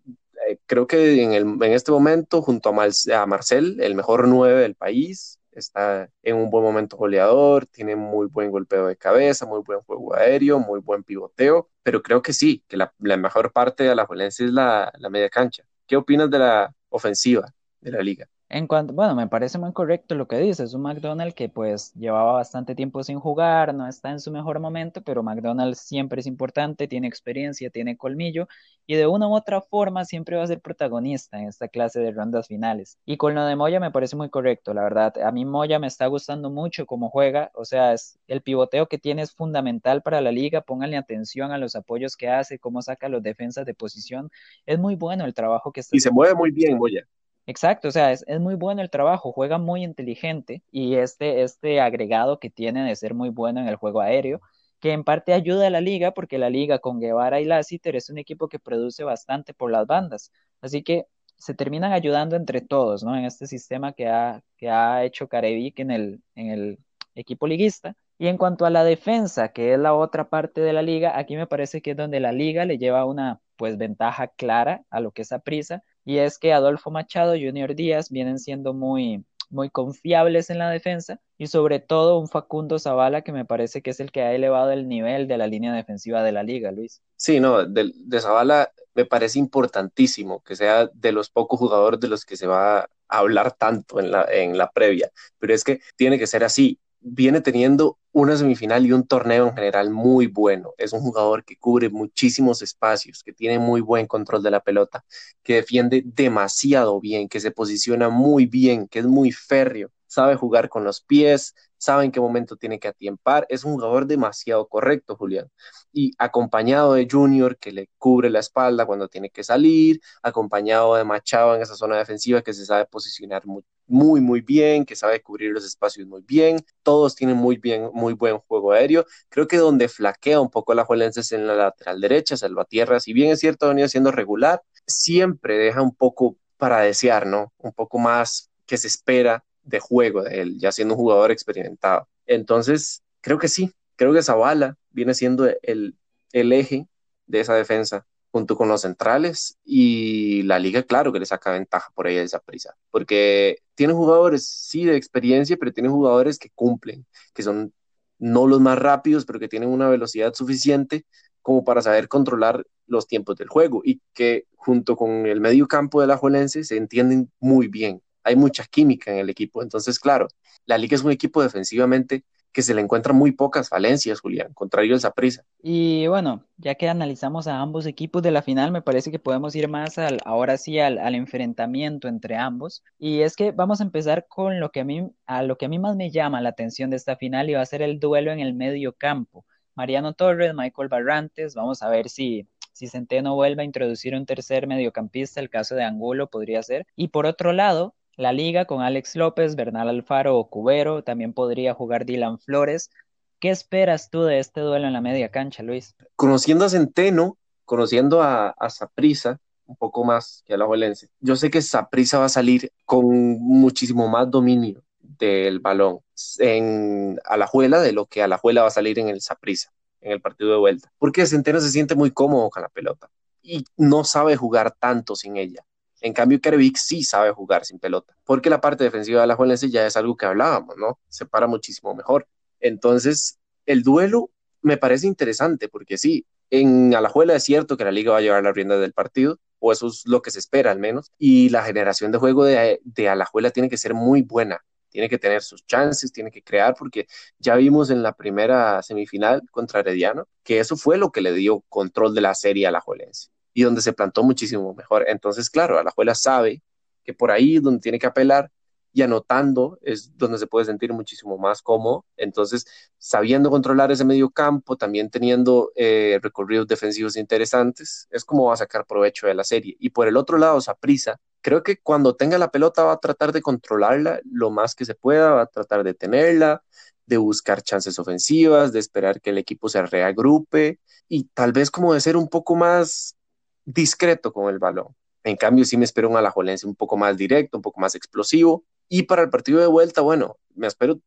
eh, 0.50 0.58
creo 0.66 0.88
que 0.88 1.22
en, 1.22 1.34
el, 1.34 1.44
en, 1.44 1.74
este 1.74 1.92
momento, 1.92 2.42
junto 2.42 2.70
a, 2.70 3.26
Marcel, 3.26 3.80
el 3.82 3.96
mejor 3.96 4.28
nueve 4.28 4.62
del 4.62 4.76
país, 4.76 5.40
está 5.52 6.10
en 6.24 6.36
un 6.36 6.50
buen 6.50 6.64
momento 6.64 6.98
goleador, 6.98 7.68
tiene 7.68 7.96
muy 7.96 8.28
buen 8.28 8.50
golpeo 8.50 8.88
de 8.88 8.98
cabeza, 8.98 9.46
muy 9.46 9.62
buen 9.62 9.82
juego 9.82 10.16
aéreo, 10.16 10.60
muy 10.60 10.80
buen 10.80 11.04
pivoteo, 11.04 11.70
pero 11.84 12.02
creo 12.02 12.22
que 12.24 12.34
sí, 12.34 12.64
que 12.68 12.78
la, 12.78 12.92
mejor 13.00 13.52
parte 13.52 13.84
de 13.84 13.96
la 13.96 14.06
Juelense 14.08 14.46
es 14.46 14.52
la, 14.52 14.92
la 14.98 15.10
media 15.10 15.30
cancha. 15.30 15.64
¿Qué 15.86 15.96
opinas 15.98 16.30
de 16.32 16.40
la 16.40 16.74
ofensiva 16.90 17.54
de 17.84 17.92
la 17.92 18.02
liga? 18.02 18.28
En 18.50 18.68
cuanto, 18.68 18.94
bueno, 18.94 19.16
me 19.16 19.28
parece 19.28 19.58
muy 19.58 19.74
correcto 19.74 20.14
lo 20.14 20.28
que 20.28 20.38
dices. 20.38 20.76
Un 20.76 20.84
McDonald's 20.84 21.34
que 21.34 21.50
pues 21.50 21.92
llevaba 21.96 22.34
bastante 22.34 22.76
tiempo 22.76 23.04
sin 23.04 23.20
jugar, 23.20 23.74
no 23.74 23.88
está 23.88 24.12
en 24.12 24.20
su 24.20 24.32
mejor 24.32 24.60
momento, 24.60 25.02
pero 25.02 25.24
McDonald's 25.24 25.80
siempre 25.80 26.20
es 26.20 26.28
importante, 26.28 26.88
tiene 26.88 27.08
experiencia, 27.08 27.72
tiene 27.72 27.98
colmillo 27.98 28.48
y 28.86 28.96
de 28.96 29.08
una 29.08 29.28
u 29.28 29.34
otra 29.34 29.62
forma 29.62 30.06
siempre 30.06 30.36
va 30.36 30.44
a 30.44 30.48
ser 30.48 30.62
protagonista 30.62 31.40
en 31.40 31.48
esta 31.48 31.68
clase 31.68 32.00
de 32.00 32.12
rondas 32.12 32.48
finales. 32.48 33.00
Y 33.06 33.18
con 33.18 33.34
lo 33.34 33.44
de 33.44 33.56
Moya 33.56 33.80
me 33.80 33.90
parece 33.90 34.16
muy 34.16 34.30
correcto, 34.30 34.74
la 34.74 34.84
verdad. 34.84 35.18
A 35.24 35.32
mí 35.32 35.46
Moya 35.46 35.80
me 35.80 35.88
está 35.88 36.06
gustando 36.08 36.52
mucho 36.52 36.86
cómo 36.86 37.10
juega, 37.10 37.50
o 37.56 37.66
sea, 37.66 37.94
es, 37.94 38.20
el 38.28 38.42
pivoteo 38.42 38.88
que 38.88 39.00
tiene 39.00 39.24
es 39.24 39.34
fundamental 39.34 40.04
para 40.04 40.22
la 40.22 40.32
liga. 40.32 40.62
Pónganle 40.62 40.98
atención 40.98 41.52
a 41.52 41.58
los 41.58 41.76
apoyos 41.76 42.16
que 42.16 42.30
hace, 42.30 42.60
cómo 42.60 42.82
saca 42.82 43.10
los 43.10 43.24
defensas 43.24 43.66
de 43.66 43.74
posición. 43.74 44.30
Es 44.66 44.78
muy 44.78 44.96
bueno 44.96 45.26
el 45.26 45.34
trabajo 45.34 45.72
que 45.72 45.80
está 45.80 45.96
Y 45.96 46.00
se 46.00 46.12
mueve 46.12 46.36
muy 46.36 46.52
bien, 46.52 46.78
Moya. 46.78 47.08
Exacto, 47.46 47.90
o 47.90 47.92
sea, 47.92 48.12
es, 48.12 48.24
muy 48.40 48.56
bueno 48.56 48.82
el 48.82 48.90
trabajo, 48.90 49.34
juega 49.34 49.58
muy 49.58 49.84
inteligente 49.84 50.64
y 50.72 50.96
este, 50.96 51.44
este 51.44 51.82
agregado 51.82 52.40
que 52.40 52.50
tiene 52.50 52.86
de 52.86 52.96
ser 52.96 53.14
muy 53.14 53.30
bueno 53.30 53.60
en 53.60 53.68
el 53.68 53.76
juego 53.76 54.00
aéreo, 54.00 54.40
que 54.80 54.94
en 54.94 55.04
parte 55.04 55.34
ayuda 55.34 55.68
a 55.68 55.70
la 55.70 55.82
liga 55.82 56.12
porque 56.14 56.38
la 56.38 56.50
liga 56.50 56.80
con 56.80 57.00
Guevara 57.02 57.42
y 57.42 57.46
Lassiter 57.46 57.96
es 57.98 58.10
un 58.10 58.18
equipo 58.18 58.48
que 58.48 58.60
produce 58.60 59.04
bastante 59.04 59.54
por 59.54 59.72
las 59.72 59.86
bandas, 59.88 60.32
así 60.62 60.84
que 60.84 61.06
se 61.38 61.54
terminan 61.54 61.92
ayudando 61.92 62.38
entre 62.38 62.62
todos, 62.62 63.04
¿no? 63.04 63.18
En 63.18 63.26
este 63.26 63.48
sistema 63.48 63.92
que 63.94 64.08
ha, 64.08 64.42
que 64.58 64.70
ha 64.70 65.04
hecho 65.04 65.28
Carevic 65.28 65.80
en 65.80 65.92
el, 65.92 66.24
en 66.36 66.52
el 66.52 66.80
equipo 67.16 67.48
liguista. 67.48 67.96
Y 68.18 68.28
en 68.28 68.38
cuanto 68.38 68.66
a 68.66 68.70
la 68.70 68.84
defensa, 68.86 69.50
que 69.52 69.74
es 69.74 69.80
la 69.80 69.94
otra 69.94 70.30
parte 70.30 70.62
de 70.62 70.72
la 70.72 70.82
liga, 70.82 71.18
aquí 71.18 71.36
me 71.36 71.48
parece 71.48 71.82
que 71.82 71.92
es 71.92 71.98
donde 71.98 72.20
la 72.22 72.32
liga 72.32 72.64
le 72.66 72.78
lleva 72.78 73.06
una 73.06 73.42
pues 73.58 73.78
ventaja 73.78 74.28
clara 74.30 74.86
a 74.90 75.02
lo 75.02 75.12
que 75.12 75.24
es 75.24 75.32
a 75.34 75.40
prisa 75.40 75.84
y 76.06 76.18
es 76.18 76.38
que 76.40 76.54
Adolfo 76.54 76.92
Machado, 76.92 77.36
y 77.36 77.46
Junior 77.46 77.76
Díaz 77.76 78.10
vienen 78.10 78.40
siendo 78.40 78.74
muy, 78.74 79.26
muy 79.50 79.70
confiables 79.70 80.50
en 80.50 80.58
la 80.58 80.70
defensa 80.70 81.20
y 81.38 81.48
sobre 81.48 81.80
todo 81.80 82.20
un 82.20 82.28
Facundo 82.28 82.80
Zavala 82.80 83.22
que 83.22 83.32
me 83.32 83.46
parece 83.46 83.82
que 83.82 83.92
es 83.92 84.00
el 84.00 84.12
que 84.12 84.22
ha 84.22 84.34
elevado 84.34 84.72
el 84.72 84.88
nivel 84.88 85.28
de 85.28 85.38
la 85.38 85.48
línea 85.48 85.74
defensiva 85.74 86.24
de 86.24 86.32
la 86.32 86.44
liga, 86.44 86.72
Luis. 86.72 87.02
Sí, 87.16 87.40
no, 87.40 87.66
de, 87.66 87.92
de 87.96 88.20
Zavala 88.20 88.72
me 88.96 89.06
parece 89.06 89.40
importantísimo 89.40 90.42
que 90.44 90.56
sea 90.56 90.88
de 90.94 91.12
los 91.12 91.30
pocos 91.30 91.60
jugadores 91.60 92.00
de 92.00 92.08
los 92.08 92.26
que 92.26 92.36
se 92.36 92.48
va 92.48 92.80
a 92.82 92.88
hablar 93.08 93.54
tanto 93.54 94.00
en 94.00 94.12
la, 94.12 94.26
en 94.32 94.58
la 94.58 94.72
previa, 94.72 95.12
pero 95.40 95.54
es 95.54 95.64
que 95.64 95.80
tiene 95.96 96.18
que 96.18 96.28
ser 96.28 96.44
así 96.44 96.80
viene 97.04 97.42
teniendo 97.42 98.00
una 98.12 98.38
semifinal 98.38 98.86
y 98.86 98.92
un 98.92 99.06
torneo 99.08 99.48
en 99.48 99.56
general 99.56 99.90
muy 99.92 100.28
bueno. 100.28 100.74
Es 100.78 100.94
un 100.94 101.02
jugador 101.02 101.44
que 101.46 101.58
cubre 101.58 101.90
muchísimos 101.90 102.62
espacios, 102.62 103.24
que 103.24 103.34
tiene 103.34 103.60
muy 103.60 103.82
buen 103.82 104.08
control 104.08 104.44
de 104.44 104.52
la 104.52 104.62
pelota, 104.62 105.04
que 105.44 105.56
defiende 105.56 106.04
demasiado 106.06 107.00
bien, 107.00 107.28
que 107.30 107.40
se 107.40 107.52
posiciona 107.52 108.10
muy 108.10 108.46
bien, 108.46 108.88
que 108.88 109.00
es 109.00 109.06
muy 109.06 109.32
férreo. 109.32 109.90
sabe 110.08 110.36
jugar 110.36 110.70
con 110.70 110.84
los 110.84 111.02
pies, 111.02 111.56
sabe 111.84 112.06
en 112.06 112.12
qué 112.12 112.22
momento 112.22 112.56
tiene 112.56 112.80
que 112.80 112.88
atiempar, 112.88 113.46
es 113.50 113.66
un 113.66 113.74
jugador 113.74 114.08
demasiado 114.08 114.68
correcto, 114.68 115.16
Julián. 115.18 115.50
Y 115.92 116.14
acompañado 116.18 116.94
de 116.94 117.08
Junior, 117.10 117.58
que 117.58 117.72
le 117.74 117.90
cubre 117.98 118.30
la 118.30 118.40
espalda 118.40 118.86
cuando 118.86 119.10
tiene 119.10 119.30
que 119.30 119.44
salir, 119.44 120.00
acompañado 120.22 120.96
de 120.96 121.04
Machado 121.04 121.56
en 121.56 121.62
esa 121.62 121.76
zona 121.76 121.98
defensiva 121.98 122.42
que 122.42 122.54
se 122.54 122.66
sabe 122.66 122.86
posicionar 122.86 123.46
muy, 123.46 123.64
muy, 123.86 124.22
muy 124.22 124.42
bien, 124.42 124.86
que 124.86 124.96
sabe 124.96 125.22
cubrir 125.22 125.52
los 125.52 125.66
espacios 125.66 126.08
muy 126.08 126.22
bien, 126.22 126.58
todos 126.84 127.16
tienen 127.16 127.36
muy 127.38 127.58
bien, 127.58 127.90
muy 127.94 128.14
buen 128.14 128.40
juego 128.40 128.72
aéreo. 128.72 129.06
Creo 129.30 129.48
que 129.48 129.58
donde 129.58 129.90
flaquea 129.90 130.40
un 130.40 130.50
poco 130.50 130.74
la 130.74 130.86
Juelense 130.86 131.20
es 131.20 131.32
en 131.34 131.48
la 131.48 131.56
lateral 131.56 132.00
derecha, 132.00 132.38
Salvatierra, 132.38 133.00
si 133.02 133.12
bien 133.14 133.32
es 133.32 133.40
cierto, 133.42 133.66
ha 133.66 133.70
venido 133.70 133.90
siendo 133.90 134.12
regular, 134.12 134.62
siempre 134.88 135.58
deja 135.58 135.82
un 135.82 135.96
poco 135.96 136.38
para 136.58 136.80
desear, 136.80 137.28
¿no? 137.28 137.52
Un 137.58 137.74
poco 137.74 138.00
más 138.00 138.50
que 138.66 138.78
se 138.78 138.88
espera 138.88 139.44
de 139.64 139.80
juego 139.80 140.24
de 140.24 140.42
él, 140.42 140.60
ya 140.60 140.72
siendo 140.72 140.94
un 140.96 141.00
jugador 141.00 141.32
experimentado. 141.32 142.08
Entonces, 142.26 143.04
creo 143.22 143.38
que 143.40 143.48
sí, 143.48 143.72
creo 143.96 144.14
que 144.14 144.24
Zavala 144.24 144.78
viene 144.92 145.14
siendo 145.14 145.50
el, 145.62 145.96
el 146.32 146.54
eje 146.54 146.88
de 147.28 147.40
esa 147.40 147.56
defensa 147.56 148.06
junto 148.32 148.58
con 148.58 148.68
los 148.68 148.82
centrales 148.82 149.58
y 149.64 150.42
la 150.44 150.58
liga, 150.58 150.82
claro 150.84 151.14
que 151.14 151.20
le 151.20 151.26
saca 151.26 151.52
ventaja 151.52 151.92
por 151.94 152.08
ahí 152.08 152.16
de 152.16 152.24
esa 152.24 152.40
prisa, 152.40 152.76
porque 152.90 153.60
tiene 153.76 153.94
jugadores, 153.94 154.48
sí, 154.48 154.86
de 154.86 154.98
experiencia, 154.98 155.56
pero 155.58 155.72
tiene 155.72 155.90
jugadores 155.90 156.40
que 156.40 156.50
cumplen, 156.56 157.06
que 157.34 157.44
son 157.44 157.74
no 158.18 158.48
los 158.48 158.60
más 158.60 158.80
rápidos, 158.80 159.26
pero 159.26 159.40
que 159.40 159.48
tienen 159.48 159.70
una 159.70 159.88
velocidad 159.90 160.34
suficiente 160.34 161.06
como 161.44 161.64
para 161.64 161.82
saber 161.84 162.08
controlar 162.08 162.66
los 162.88 163.08
tiempos 163.08 163.36
del 163.36 163.50
juego 163.50 163.82
y 163.84 164.02
que 164.14 164.46
junto 164.56 164.96
con 164.96 165.28
el 165.28 165.40
medio 165.40 165.68
campo 165.68 166.02
de 166.02 166.08
la 166.08 166.18
Juelense 166.18 166.64
se 166.64 166.78
entienden 166.78 167.32
muy 167.40 167.68
bien. 167.68 168.02
Hay 168.24 168.36
mucha 168.36 168.64
química 168.66 169.12
en 169.12 169.18
el 169.18 169.30
equipo. 169.30 169.62
Entonces, 169.62 170.00
claro, 170.00 170.28
la 170.66 170.78
Liga 170.78 170.96
es 170.96 171.04
un 171.04 171.12
equipo 171.12 171.42
defensivamente 171.42 172.24
que 172.54 172.62
se 172.62 172.76
le 172.76 172.82
encuentran 172.82 173.16
muy 173.16 173.32
pocas 173.32 173.68
falencias, 173.68 174.22
Julián, 174.22 174.54
contrario 174.54 174.94
al 174.94 175.02
Zaprisa. 175.02 175.44
Y 175.62 176.06
bueno, 176.08 176.46
ya 176.58 176.76
que 176.76 176.88
analizamos 176.88 177.48
a 177.48 177.60
ambos 177.60 177.88
equipos 177.88 178.22
de 178.22 178.30
la 178.30 178.44
final, 178.44 178.72
me 178.72 178.84
parece 178.84 179.10
que 179.10 179.18
podemos 179.18 179.56
ir 179.56 179.68
más 179.68 179.98
al, 179.98 180.20
ahora 180.24 180.58
sí 180.58 180.80
al, 180.80 181.00
al, 181.00 181.16
enfrentamiento 181.16 182.08
entre 182.08 182.38
ambos. 182.38 182.84
Y 183.00 183.22
es 183.22 183.36
que 183.36 183.52
vamos 183.52 183.82
a 183.82 183.84
empezar 183.84 184.28
con 184.30 184.60
lo 184.60 184.72
que 184.72 184.82
a 184.82 184.84
mí, 184.84 185.10
a 185.26 185.42
lo 185.42 185.58
que 185.58 185.66
a 185.66 185.70
mí 185.70 185.80
más 185.80 185.96
me 185.96 186.12
llama 186.12 186.42
la 186.42 186.50
atención 186.50 186.92
de 186.92 186.98
esta 186.98 187.16
final 187.16 187.50
y 187.50 187.56
va 187.56 187.62
a 187.62 187.66
ser 187.66 187.82
el 187.82 188.00
duelo 188.00 188.32
en 188.32 188.40
el 188.40 188.54
medio 188.54 188.94
campo. 188.94 189.46
Mariano 189.76 190.14
Torres, 190.14 190.54
Michael 190.54 190.90
Barrantes, 190.90 191.56
vamos 191.56 191.82
a 191.82 191.90
ver 191.90 192.08
si, 192.08 192.48
si 192.72 192.88
Centeno 192.88 193.34
vuelve 193.34 193.64
a 193.64 193.66
introducir 193.66 194.14
un 194.14 194.28
tercer 194.28 194.68
mediocampista, 194.68 195.40
el 195.40 195.50
caso 195.50 195.74
de 195.74 195.84
Angulo 195.84 196.30
podría 196.30 196.62
ser. 196.62 196.86
Y 196.96 197.08
por 197.08 197.26
otro 197.26 197.52
lado, 197.52 197.96
la 198.16 198.32
liga 198.32 198.66
con 198.66 198.82
Alex 198.82 199.16
López, 199.16 199.56
Bernal 199.56 199.90
Alfaro 199.90 200.38
o 200.38 200.50
Cubero, 200.50 201.04
también 201.04 201.34
podría 201.34 201.74
jugar 201.74 202.06
Dylan 202.06 202.40
Flores. 202.40 202.92
¿Qué 203.40 203.50
esperas 203.50 204.10
tú 204.10 204.24
de 204.24 204.40
este 204.40 204.62
duelo 204.62 204.88
en 204.88 204.94
la 204.94 205.02
media 205.02 205.30
cancha, 205.30 205.64
Luis? 205.64 205.96
Conociendo 206.16 206.66
a 206.66 206.70
Centeno, 206.70 207.38
conociendo 207.66 208.22
a, 208.22 208.50
a 208.50 208.70
Saprisa, 208.70 209.40
un 209.66 209.76
poco 209.76 210.04
más 210.04 210.44
que 210.46 210.54
a 210.54 210.58
la 210.58 210.66
Juelense, 210.66 211.10
yo 211.20 211.36
sé 211.36 211.50
que 211.50 211.62
Saprisa 211.62 212.20
va 212.20 212.26
a 212.26 212.30
salir 212.30 212.72
con 212.86 213.06
muchísimo 213.40 214.08
más 214.08 214.30
dominio 214.30 214.84
del 215.00 215.60
balón 215.60 216.00
en 216.40 217.20
Alajuela 217.26 217.82
de 217.82 217.92
lo 217.92 218.06
que 218.06 218.22
Alajuela 218.22 218.62
va 218.62 218.68
a 218.68 218.72
salir 218.72 219.00
en 219.00 219.10
el 219.10 219.22
Saprisa, 219.22 219.72
en 220.02 220.12
el 220.12 220.22
partido 220.22 220.52
de 220.52 220.58
vuelta. 220.58 220.92
Porque 220.98 221.26
Centeno 221.26 221.60
se 221.60 221.72
siente 221.72 221.96
muy 221.96 222.12
cómodo 222.12 222.50
con 222.50 222.62
la 222.62 222.70
pelota 222.70 223.10
y 223.42 223.66
no 223.78 224.04
sabe 224.04 224.36
jugar 224.36 224.72
tanto 224.72 225.16
sin 225.16 225.38
ella. 225.38 225.66
En 226.04 226.12
cambio, 226.12 226.42
Kerevic 226.42 226.76
sí 226.76 227.02
sabe 227.02 227.32
jugar 227.32 227.64
sin 227.64 227.80
pelota, 227.80 228.14
porque 228.26 228.50
la 228.50 228.60
parte 228.60 228.84
defensiva 228.84 229.20
de 229.20 229.24
Alajuelense 229.24 229.70
ya 229.70 229.88
es 229.88 229.96
algo 229.96 230.18
que 230.18 230.26
hablábamos, 230.26 230.76
¿no? 230.76 231.00
Se 231.08 231.26
para 231.26 231.48
muchísimo 231.48 231.96
mejor. 231.96 232.28
Entonces, 232.60 233.40
el 233.66 233.84
duelo 233.84 234.30
me 234.62 234.76
parece 234.76 235.08
interesante, 235.08 235.70
porque 235.70 235.98
sí, 235.98 236.26
en 236.50 236.94
Alajuela 236.94 237.36
es 237.36 237.46
cierto 237.46 237.78
que 237.78 237.86
la 237.86 237.92
liga 237.94 238.12
va 238.12 238.18
a 238.18 238.22
llevar 238.22 238.44
la 238.44 238.52
rienda 238.52 238.78
del 238.78 238.92
partido, 238.92 239.40
o 239.60 239.72
eso 239.72 239.88
es 239.88 240.04
lo 240.06 240.22
que 240.22 240.30
se 240.30 240.40
espera 240.40 240.72
al 240.72 240.80
menos, 240.80 241.10
y 241.18 241.48
la 241.50 241.64
generación 241.64 242.12
de 242.12 242.18
juego 242.18 242.44
de, 242.44 242.82
de 242.84 243.08
Alajuela 243.08 243.52
tiene 243.52 243.70
que 243.70 243.78
ser 243.78 243.94
muy 243.94 244.24
buena, 244.24 244.60
tiene 244.90 245.08
que 245.08 245.18
tener 245.18 245.42
sus 245.42 245.66
chances, 245.66 246.12
tiene 246.12 246.32
que 246.32 246.44
crear, 246.44 246.76
porque 246.78 247.08
ya 247.40 247.56
vimos 247.56 247.90
en 247.92 248.04
la 248.04 248.12
primera 248.12 248.84
semifinal 248.84 249.42
contra 249.52 249.80
Herediano 249.80 250.28
que 250.44 250.60
eso 250.60 250.76
fue 250.76 250.98
lo 250.98 251.14
que 251.14 251.22
le 251.22 251.32
dio 251.32 251.62
control 251.70 252.14
de 252.14 252.20
la 252.20 252.36
serie 252.36 252.68
a 252.68 252.72
la 252.72 252.82
Juelense 252.82 253.30
y 253.54 253.64
donde 253.64 253.82
se 253.82 253.94
plantó 253.94 254.24
muchísimo 254.24 254.74
mejor. 254.74 255.06
Entonces, 255.08 255.50
claro, 255.50 255.80
a 255.80 255.84
la 255.84 255.92
Juela 255.92 256.16
sabe 256.16 256.62
que 257.04 257.14
por 257.14 257.32
ahí 257.32 257.60
donde 257.60 257.82
tiene 257.82 258.00
que 258.00 258.08
apelar 258.08 258.52
y 258.94 259.02
anotando 259.02 259.80
es 259.82 260.16
donde 260.18 260.38
se 260.38 260.48
puede 260.48 260.66
sentir 260.66 260.94
muchísimo 260.94 261.38
más 261.38 261.62
cómodo. 261.62 262.06
Entonces, 262.16 262.66
sabiendo 262.98 263.50
controlar 263.50 263.92
ese 263.92 264.06
medio 264.06 264.30
campo, 264.30 264.78
también 264.78 265.10
teniendo 265.10 265.72
eh, 265.76 266.20
recorridos 266.22 266.68
defensivos 266.68 267.18
interesantes, 267.18 268.08
es 268.12 268.24
como 268.24 268.46
va 268.46 268.54
a 268.54 268.58
sacar 268.58 268.86
provecho 268.86 269.28
de 269.28 269.34
la 269.34 269.44
serie. 269.44 269.76
Y 269.80 269.90
por 269.90 270.08
el 270.08 270.18
otro 270.18 270.38
lado, 270.38 270.62
Saprisa 270.62 271.20
creo 271.44 271.62
que 271.64 271.78
cuando 271.78 272.16
tenga 272.16 272.38
la 272.38 272.52
pelota 272.52 272.84
va 272.84 272.94
a 272.94 273.00
tratar 273.00 273.32
de 273.34 273.42
controlarla 273.42 274.22
lo 274.32 274.50
más 274.50 274.76
que 274.76 274.86
se 274.86 274.96
pueda, 274.96 275.32
va 275.32 275.42
a 275.44 275.48
tratar 275.48 275.84
de 275.84 275.94
tenerla, 275.94 276.64
de 277.06 277.18
buscar 277.18 277.62
chances 277.62 278.00
ofensivas, 278.00 278.72
de 278.74 278.80
esperar 278.80 279.22
que 279.22 279.32
el 279.32 279.38
equipo 279.38 279.70
se 279.70 279.86
reagrupe 279.86 280.80
y 281.10 281.26
tal 281.34 281.52
vez 281.52 281.70
como 281.70 281.94
de 281.94 282.02
ser 282.02 282.16
un 282.16 282.30
poco 282.30 282.56
más 282.56 283.18
discreto 283.66 284.34
con 284.34 284.52
el 284.54 284.60
balón. 284.60 284.96
En 285.24 285.38
cambio, 285.38 285.66
sí 285.66 285.78
me 285.78 285.86
espero 285.86 286.10
un 286.10 286.18
Alajuelense 286.18 286.68
un 286.68 286.76
poco 286.76 286.98
más 286.98 287.18
directo, 287.18 287.58
un 287.58 287.62
poco 287.62 287.80
más 287.80 287.96
explosivo. 287.96 288.66
Y 288.90 289.04
para 289.04 289.24
el 289.24 289.30
partido 289.30 289.60
de 289.60 289.68
vuelta, 289.68 290.02
bueno, 290.02 290.38
me 290.56 290.68
espero 290.68 291.00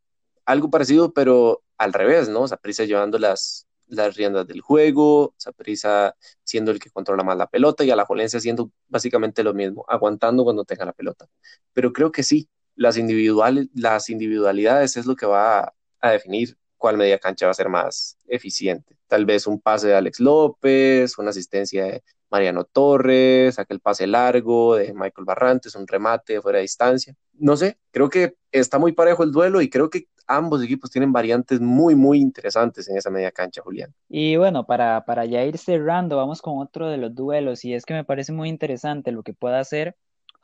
algo 0.46 0.70
parecido, 0.70 1.12
pero 1.12 1.62
al 1.76 1.92
revés, 1.92 2.28
¿no? 2.28 2.48
Saprisa 2.48 2.84
llevando 2.84 3.18
las, 3.18 3.66
las 3.88 4.16
riendas 4.16 4.46
del 4.46 4.60
juego, 4.60 5.34
Saprisa 5.36 6.16
siendo 6.44 6.70
el 6.70 6.78
que 6.78 6.90
controla 6.90 7.24
más 7.24 7.36
la 7.36 7.46
pelota 7.46 7.84
y 7.84 7.90
a 7.90 7.96
la 7.96 8.06
Jolense 8.06 8.38
haciendo 8.38 8.70
básicamente 8.88 9.42
lo 9.42 9.54
mismo, 9.54 9.84
aguantando 9.88 10.44
cuando 10.44 10.64
tenga 10.64 10.84
la 10.84 10.92
pelota. 10.92 11.26
Pero 11.72 11.92
creo 11.92 12.12
que 12.12 12.22
sí, 12.22 12.48
las, 12.74 12.96
individuales, 12.96 13.68
las 13.74 14.08
individualidades 14.10 14.96
es 14.96 15.06
lo 15.06 15.16
que 15.16 15.26
va 15.26 15.60
a, 15.60 15.74
a 16.00 16.10
definir 16.10 16.56
cuál 16.76 16.96
media 16.96 17.18
cancha 17.18 17.46
va 17.46 17.52
a 17.52 17.54
ser 17.54 17.68
más 17.68 18.16
eficiente. 18.28 18.96
Tal 19.08 19.24
vez 19.24 19.46
un 19.46 19.60
pase 19.60 19.88
de 19.88 19.94
Alex 19.94 20.20
López, 20.20 21.18
una 21.18 21.30
asistencia 21.30 21.84
de 21.84 22.02
Mariano 22.30 22.64
Torres, 22.64 23.58
aquel 23.58 23.80
pase 23.80 24.06
largo 24.06 24.76
de 24.76 24.92
Michael 24.92 25.24
Barrantes, 25.24 25.74
un 25.74 25.86
remate 25.86 26.40
fuera 26.40 26.58
de 26.58 26.62
distancia. 26.62 27.14
No 27.34 27.56
sé, 27.56 27.78
creo 27.90 28.08
que 28.08 28.36
está 28.50 28.78
muy 28.78 28.92
parejo 28.92 29.22
el 29.22 29.32
duelo 29.32 29.60
y 29.60 29.70
creo 29.70 29.90
que 29.90 30.06
ambos 30.26 30.62
equipos 30.62 30.90
tienen 30.90 31.12
variantes 31.12 31.60
muy, 31.60 31.94
muy 31.94 32.18
interesantes 32.18 32.88
en 32.88 32.96
esa 32.96 33.10
media 33.10 33.30
cancha, 33.30 33.62
Julián. 33.62 33.94
Y 34.08 34.36
bueno, 34.36 34.66
para, 34.66 35.04
para 35.04 35.24
ya 35.24 35.44
ir 35.44 35.58
cerrando, 35.58 36.16
vamos 36.16 36.42
con 36.42 36.58
otro 36.58 36.88
de 36.88 36.96
los 36.96 37.14
duelos 37.14 37.64
y 37.64 37.74
es 37.74 37.84
que 37.84 37.94
me 37.94 38.04
parece 38.04 38.32
muy 38.32 38.48
interesante 38.48 39.12
lo 39.12 39.22
que 39.22 39.34
pueda 39.34 39.60
hacer 39.60 39.96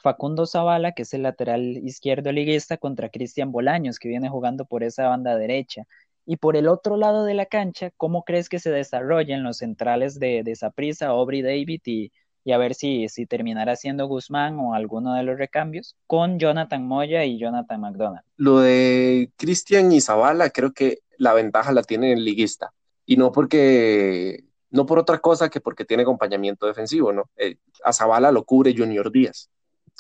Facundo 0.02 0.46
Zavala, 0.46 0.92
que 0.92 1.02
es 1.02 1.14
el 1.14 1.22
lateral 1.22 1.78
izquierdo 1.78 2.32
liguista, 2.32 2.76
contra 2.76 3.08
Cristian 3.08 3.52
Bolaños, 3.52 3.98
que 3.98 4.08
viene 4.08 4.28
jugando 4.28 4.64
por 4.64 4.82
esa 4.82 5.08
banda 5.08 5.36
derecha. 5.36 5.84
Y 6.24 6.36
por 6.36 6.56
el 6.56 6.68
otro 6.68 6.96
lado 6.96 7.24
de 7.24 7.34
la 7.34 7.46
cancha, 7.46 7.90
¿cómo 7.96 8.24
crees 8.24 8.48
que 8.48 8.58
se 8.58 8.70
desarrollen 8.70 9.42
los 9.42 9.58
centrales 9.58 10.18
de, 10.18 10.42
de 10.44 10.54
Saprissa, 10.54 11.08
Aubrey 11.08 11.42
David 11.42 11.80
y, 11.84 12.12
y 12.44 12.52
a 12.52 12.58
ver 12.58 12.74
si, 12.74 13.08
si 13.08 13.26
terminará 13.26 13.76
siendo 13.76 14.06
Guzmán 14.06 14.58
o 14.58 14.74
alguno 14.74 15.14
de 15.14 15.22
los 15.22 15.38
recambios 15.38 15.96
con 16.06 16.38
Jonathan 16.38 16.86
Moya 16.86 17.24
y 17.24 17.38
Jonathan 17.38 17.80
McDonald. 17.80 18.24
Lo 18.36 18.60
de 18.60 19.30
Cristian 19.36 19.92
y 19.92 20.00
Zavala, 20.00 20.50
creo 20.50 20.72
que 20.72 20.98
la 21.18 21.34
ventaja 21.34 21.72
la 21.72 21.82
tiene 21.82 22.12
el 22.12 22.24
liguista. 22.24 22.72
Y 23.06 23.16
no 23.16 23.32
porque, 23.32 24.44
no 24.70 24.86
por 24.86 24.98
otra 24.98 25.18
cosa 25.18 25.48
que 25.48 25.60
porque 25.60 25.84
tiene 25.84 26.02
acompañamiento 26.02 26.66
defensivo, 26.66 27.12
¿no? 27.12 27.30
Eh, 27.36 27.56
a 27.84 27.92
Zavala 27.92 28.32
lo 28.32 28.44
cubre 28.44 28.74
Junior 28.76 29.10
Díaz. 29.10 29.50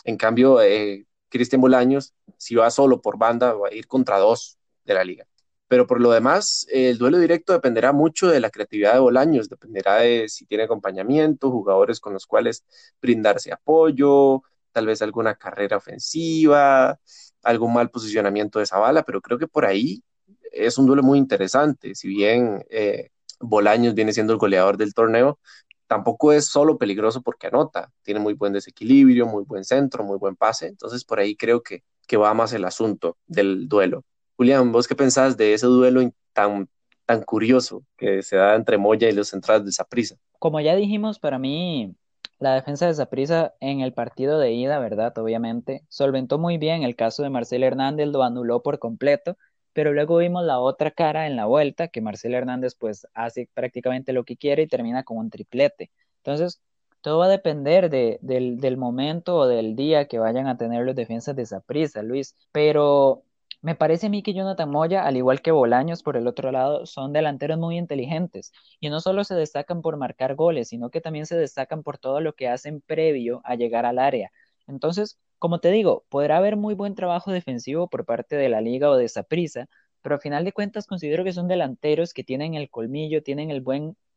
En 0.04 0.16
cambio, 0.16 0.60
eh, 0.60 1.06
Cristian 1.28 1.60
Bolaños, 1.60 2.14
si 2.36 2.54
va 2.54 2.70
solo 2.70 3.00
por 3.00 3.18
banda, 3.18 3.54
va 3.54 3.68
a 3.68 3.74
ir 3.74 3.86
contra 3.86 4.18
dos 4.18 4.58
de 4.84 4.94
la 4.94 5.04
liga. 5.04 5.26
Pero 5.72 5.86
por 5.86 6.02
lo 6.02 6.10
demás, 6.10 6.66
el 6.70 6.98
duelo 6.98 7.18
directo 7.18 7.54
dependerá 7.54 7.92
mucho 7.92 8.28
de 8.28 8.40
la 8.40 8.50
creatividad 8.50 8.92
de 8.92 8.98
Bolaños, 8.98 9.48
dependerá 9.48 10.00
de 10.00 10.28
si 10.28 10.44
tiene 10.44 10.64
acompañamiento, 10.64 11.50
jugadores 11.50 11.98
con 11.98 12.12
los 12.12 12.26
cuales 12.26 12.62
brindarse 13.00 13.50
apoyo, 13.54 14.42
tal 14.70 14.84
vez 14.84 15.00
alguna 15.00 15.34
carrera 15.34 15.78
ofensiva, 15.78 17.00
algún 17.42 17.72
mal 17.72 17.88
posicionamiento 17.88 18.58
de 18.58 18.66
Zavala, 18.66 19.02
pero 19.02 19.22
creo 19.22 19.38
que 19.38 19.48
por 19.48 19.64
ahí 19.64 20.02
es 20.50 20.76
un 20.76 20.84
duelo 20.84 21.02
muy 21.02 21.18
interesante. 21.18 21.94
Si 21.94 22.06
bien 22.06 22.62
eh, 22.68 23.08
Bolaños 23.40 23.94
viene 23.94 24.12
siendo 24.12 24.34
el 24.34 24.38
goleador 24.38 24.76
del 24.76 24.92
torneo, 24.92 25.38
tampoco 25.86 26.34
es 26.34 26.44
solo 26.44 26.76
peligroso 26.76 27.22
porque 27.22 27.46
anota, 27.46 27.90
tiene 28.02 28.20
muy 28.20 28.34
buen 28.34 28.52
desequilibrio, 28.52 29.24
muy 29.24 29.44
buen 29.44 29.64
centro, 29.64 30.04
muy 30.04 30.18
buen 30.18 30.36
pase, 30.36 30.66
entonces 30.66 31.02
por 31.02 31.18
ahí 31.18 31.34
creo 31.34 31.62
que, 31.62 31.82
que 32.06 32.18
va 32.18 32.34
más 32.34 32.52
el 32.52 32.66
asunto 32.66 33.16
del 33.26 33.68
duelo. 33.68 34.04
Julián, 34.42 34.72
¿vos 34.72 34.88
qué 34.88 34.96
pensás 34.96 35.36
de 35.36 35.54
ese 35.54 35.66
duelo 35.66 36.02
tan, 36.32 36.68
tan 37.06 37.22
curioso 37.22 37.84
que 37.96 38.24
se 38.24 38.34
da 38.34 38.56
entre 38.56 38.76
Moya 38.76 39.08
y 39.08 39.12
los 39.12 39.28
centrales 39.28 39.64
de 39.64 39.70
Saprissa? 39.70 40.16
Como 40.40 40.58
ya 40.58 40.74
dijimos, 40.74 41.20
para 41.20 41.38
mí 41.38 41.94
la 42.40 42.56
defensa 42.56 42.88
de 42.88 42.94
Zaprisa 42.94 43.54
en 43.60 43.82
el 43.82 43.92
partido 43.92 44.40
de 44.40 44.50
ida, 44.50 44.80
¿verdad? 44.80 45.16
Obviamente, 45.16 45.84
solventó 45.88 46.38
muy 46.38 46.58
bien 46.58 46.82
el 46.82 46.96
caso 46.96 47.22
de 47.22 47.30
Marcel 47.30 47.62
Hernández, 47.62 48.08
lo 48.08 48.24
anuló 48.24 48.64
por 48.64 48.80
completo, 48.80 49.38
pero 49.72 49.92
luego 49.92 50.16
vimos 50.16 50.42
la 50.42 50.58
otra 50.58 50.90
cara 50.90 51.28
en 51.28 51.36
la 51.36 51.46
vuelta, 51.46 51.86
que 51.86 52.00
Marcel 52.00 52.34
Hernández 52.34 52.74
pues 52.74 53.06
hace 53.14 53.48
prácticamente 53.54 54.12
lo 54.12 54.24
que 54.24 54.36
quiere 54.36 54.62
y 54.62 54.66
termina 54.66 55.04
con 55.04 55.18
un 55.18 55.30
triplete. 55.30 55.92
Entonces, 56.16 56.60
todo 57.00 57.18
va 57.18 57.26
a 57.26 57.28
depender 57.28 57.90
de, 57.90 58.18
del, 58.22 58.58
del, 58.58 58.76
momento 58.76 59.36
o 59.36 59.46
del 59.46 59.76
día 59.76 60.08
que 60.08 60.18
vayan 60.18 60.48
a 60.48 60.56
tener 60.56 60.84
los 60.84 60.96
defensas 60.96 61.36
de 61.36 61.46
Zaprisa, 61.46 62.02
Luis, 62.02 62.34
pero 62.50 63.22
me 63.62 63.74
parece 63.76 64.06
a 64.06 64.10
mí 64.10 64.22
que 64.22 64.34
Jonathan 64.34 64.68
Moya, 64.70 65.06
al 65.06 65.16
igual 65.16 65.40
que 65.40 65.52
Bolaños 65.52 66.02
por 66.02 66.16
el 66.16 66.26
otro 66.26 66.50
lado, 66.52 66.84
son 66.86 67.12
delanteros 67.12 67.58
muy 67.58 67.78
inteligentes 67.78 68.52
y 68.80 68.90
no 68.90 69.00
solo 69.00 69.24
se 69.24 69.34
destacan 69.34 69.82
por 69.82 69.96
marcar 69.96 70.34
goles, 70.34 70.68
sino 70.68 70.90
que 70.90 71.00
también 71.00 71.26
se 71.26 71.36
destacan 71.36 71.82
por 71.82 71.98
todo 71.98 72.20
lo 72.20 72.34
que 72.34 72.48
hacen 72.48 72.80
previo 72.80 73.40
a 73.44 73.54
llegar 73.54 73.86
al 73.86 73.98
área. 73.98 74.32
Entonces, 74.66 75.18
como 75.38 75.60
te 75.60 75.70
digo, 75.70 76.04
podrá 76.08 76.38
haber 76.38 76.56
muy 76.56 76.74
buen 76.74 76.94
trabajo 76.94 77.32
defensivo 77.32 77.88
por 77.88 78.04
parte 78.04 78.36
de 78.36 78.48
la 78.48 78.60
liga 78.60 78.90
o 78.90 78.96
de 78.96 79.08
Saprissa, 79.08 79.68
pero 80.02 80.16
a 80.16 80.18
final 80.18 80.44
de 80.44 80.52
cuentas 80.52 80.86
considero 80.86 81.24
que 81.24 81.32
son 81.32 81.48
delanteros 81.48 82.12
que 82.12 82.24
tienen 82.24 82.54
el 82.54 82.68
colmillo, 82.70 83.22
tienen 83.22 83.50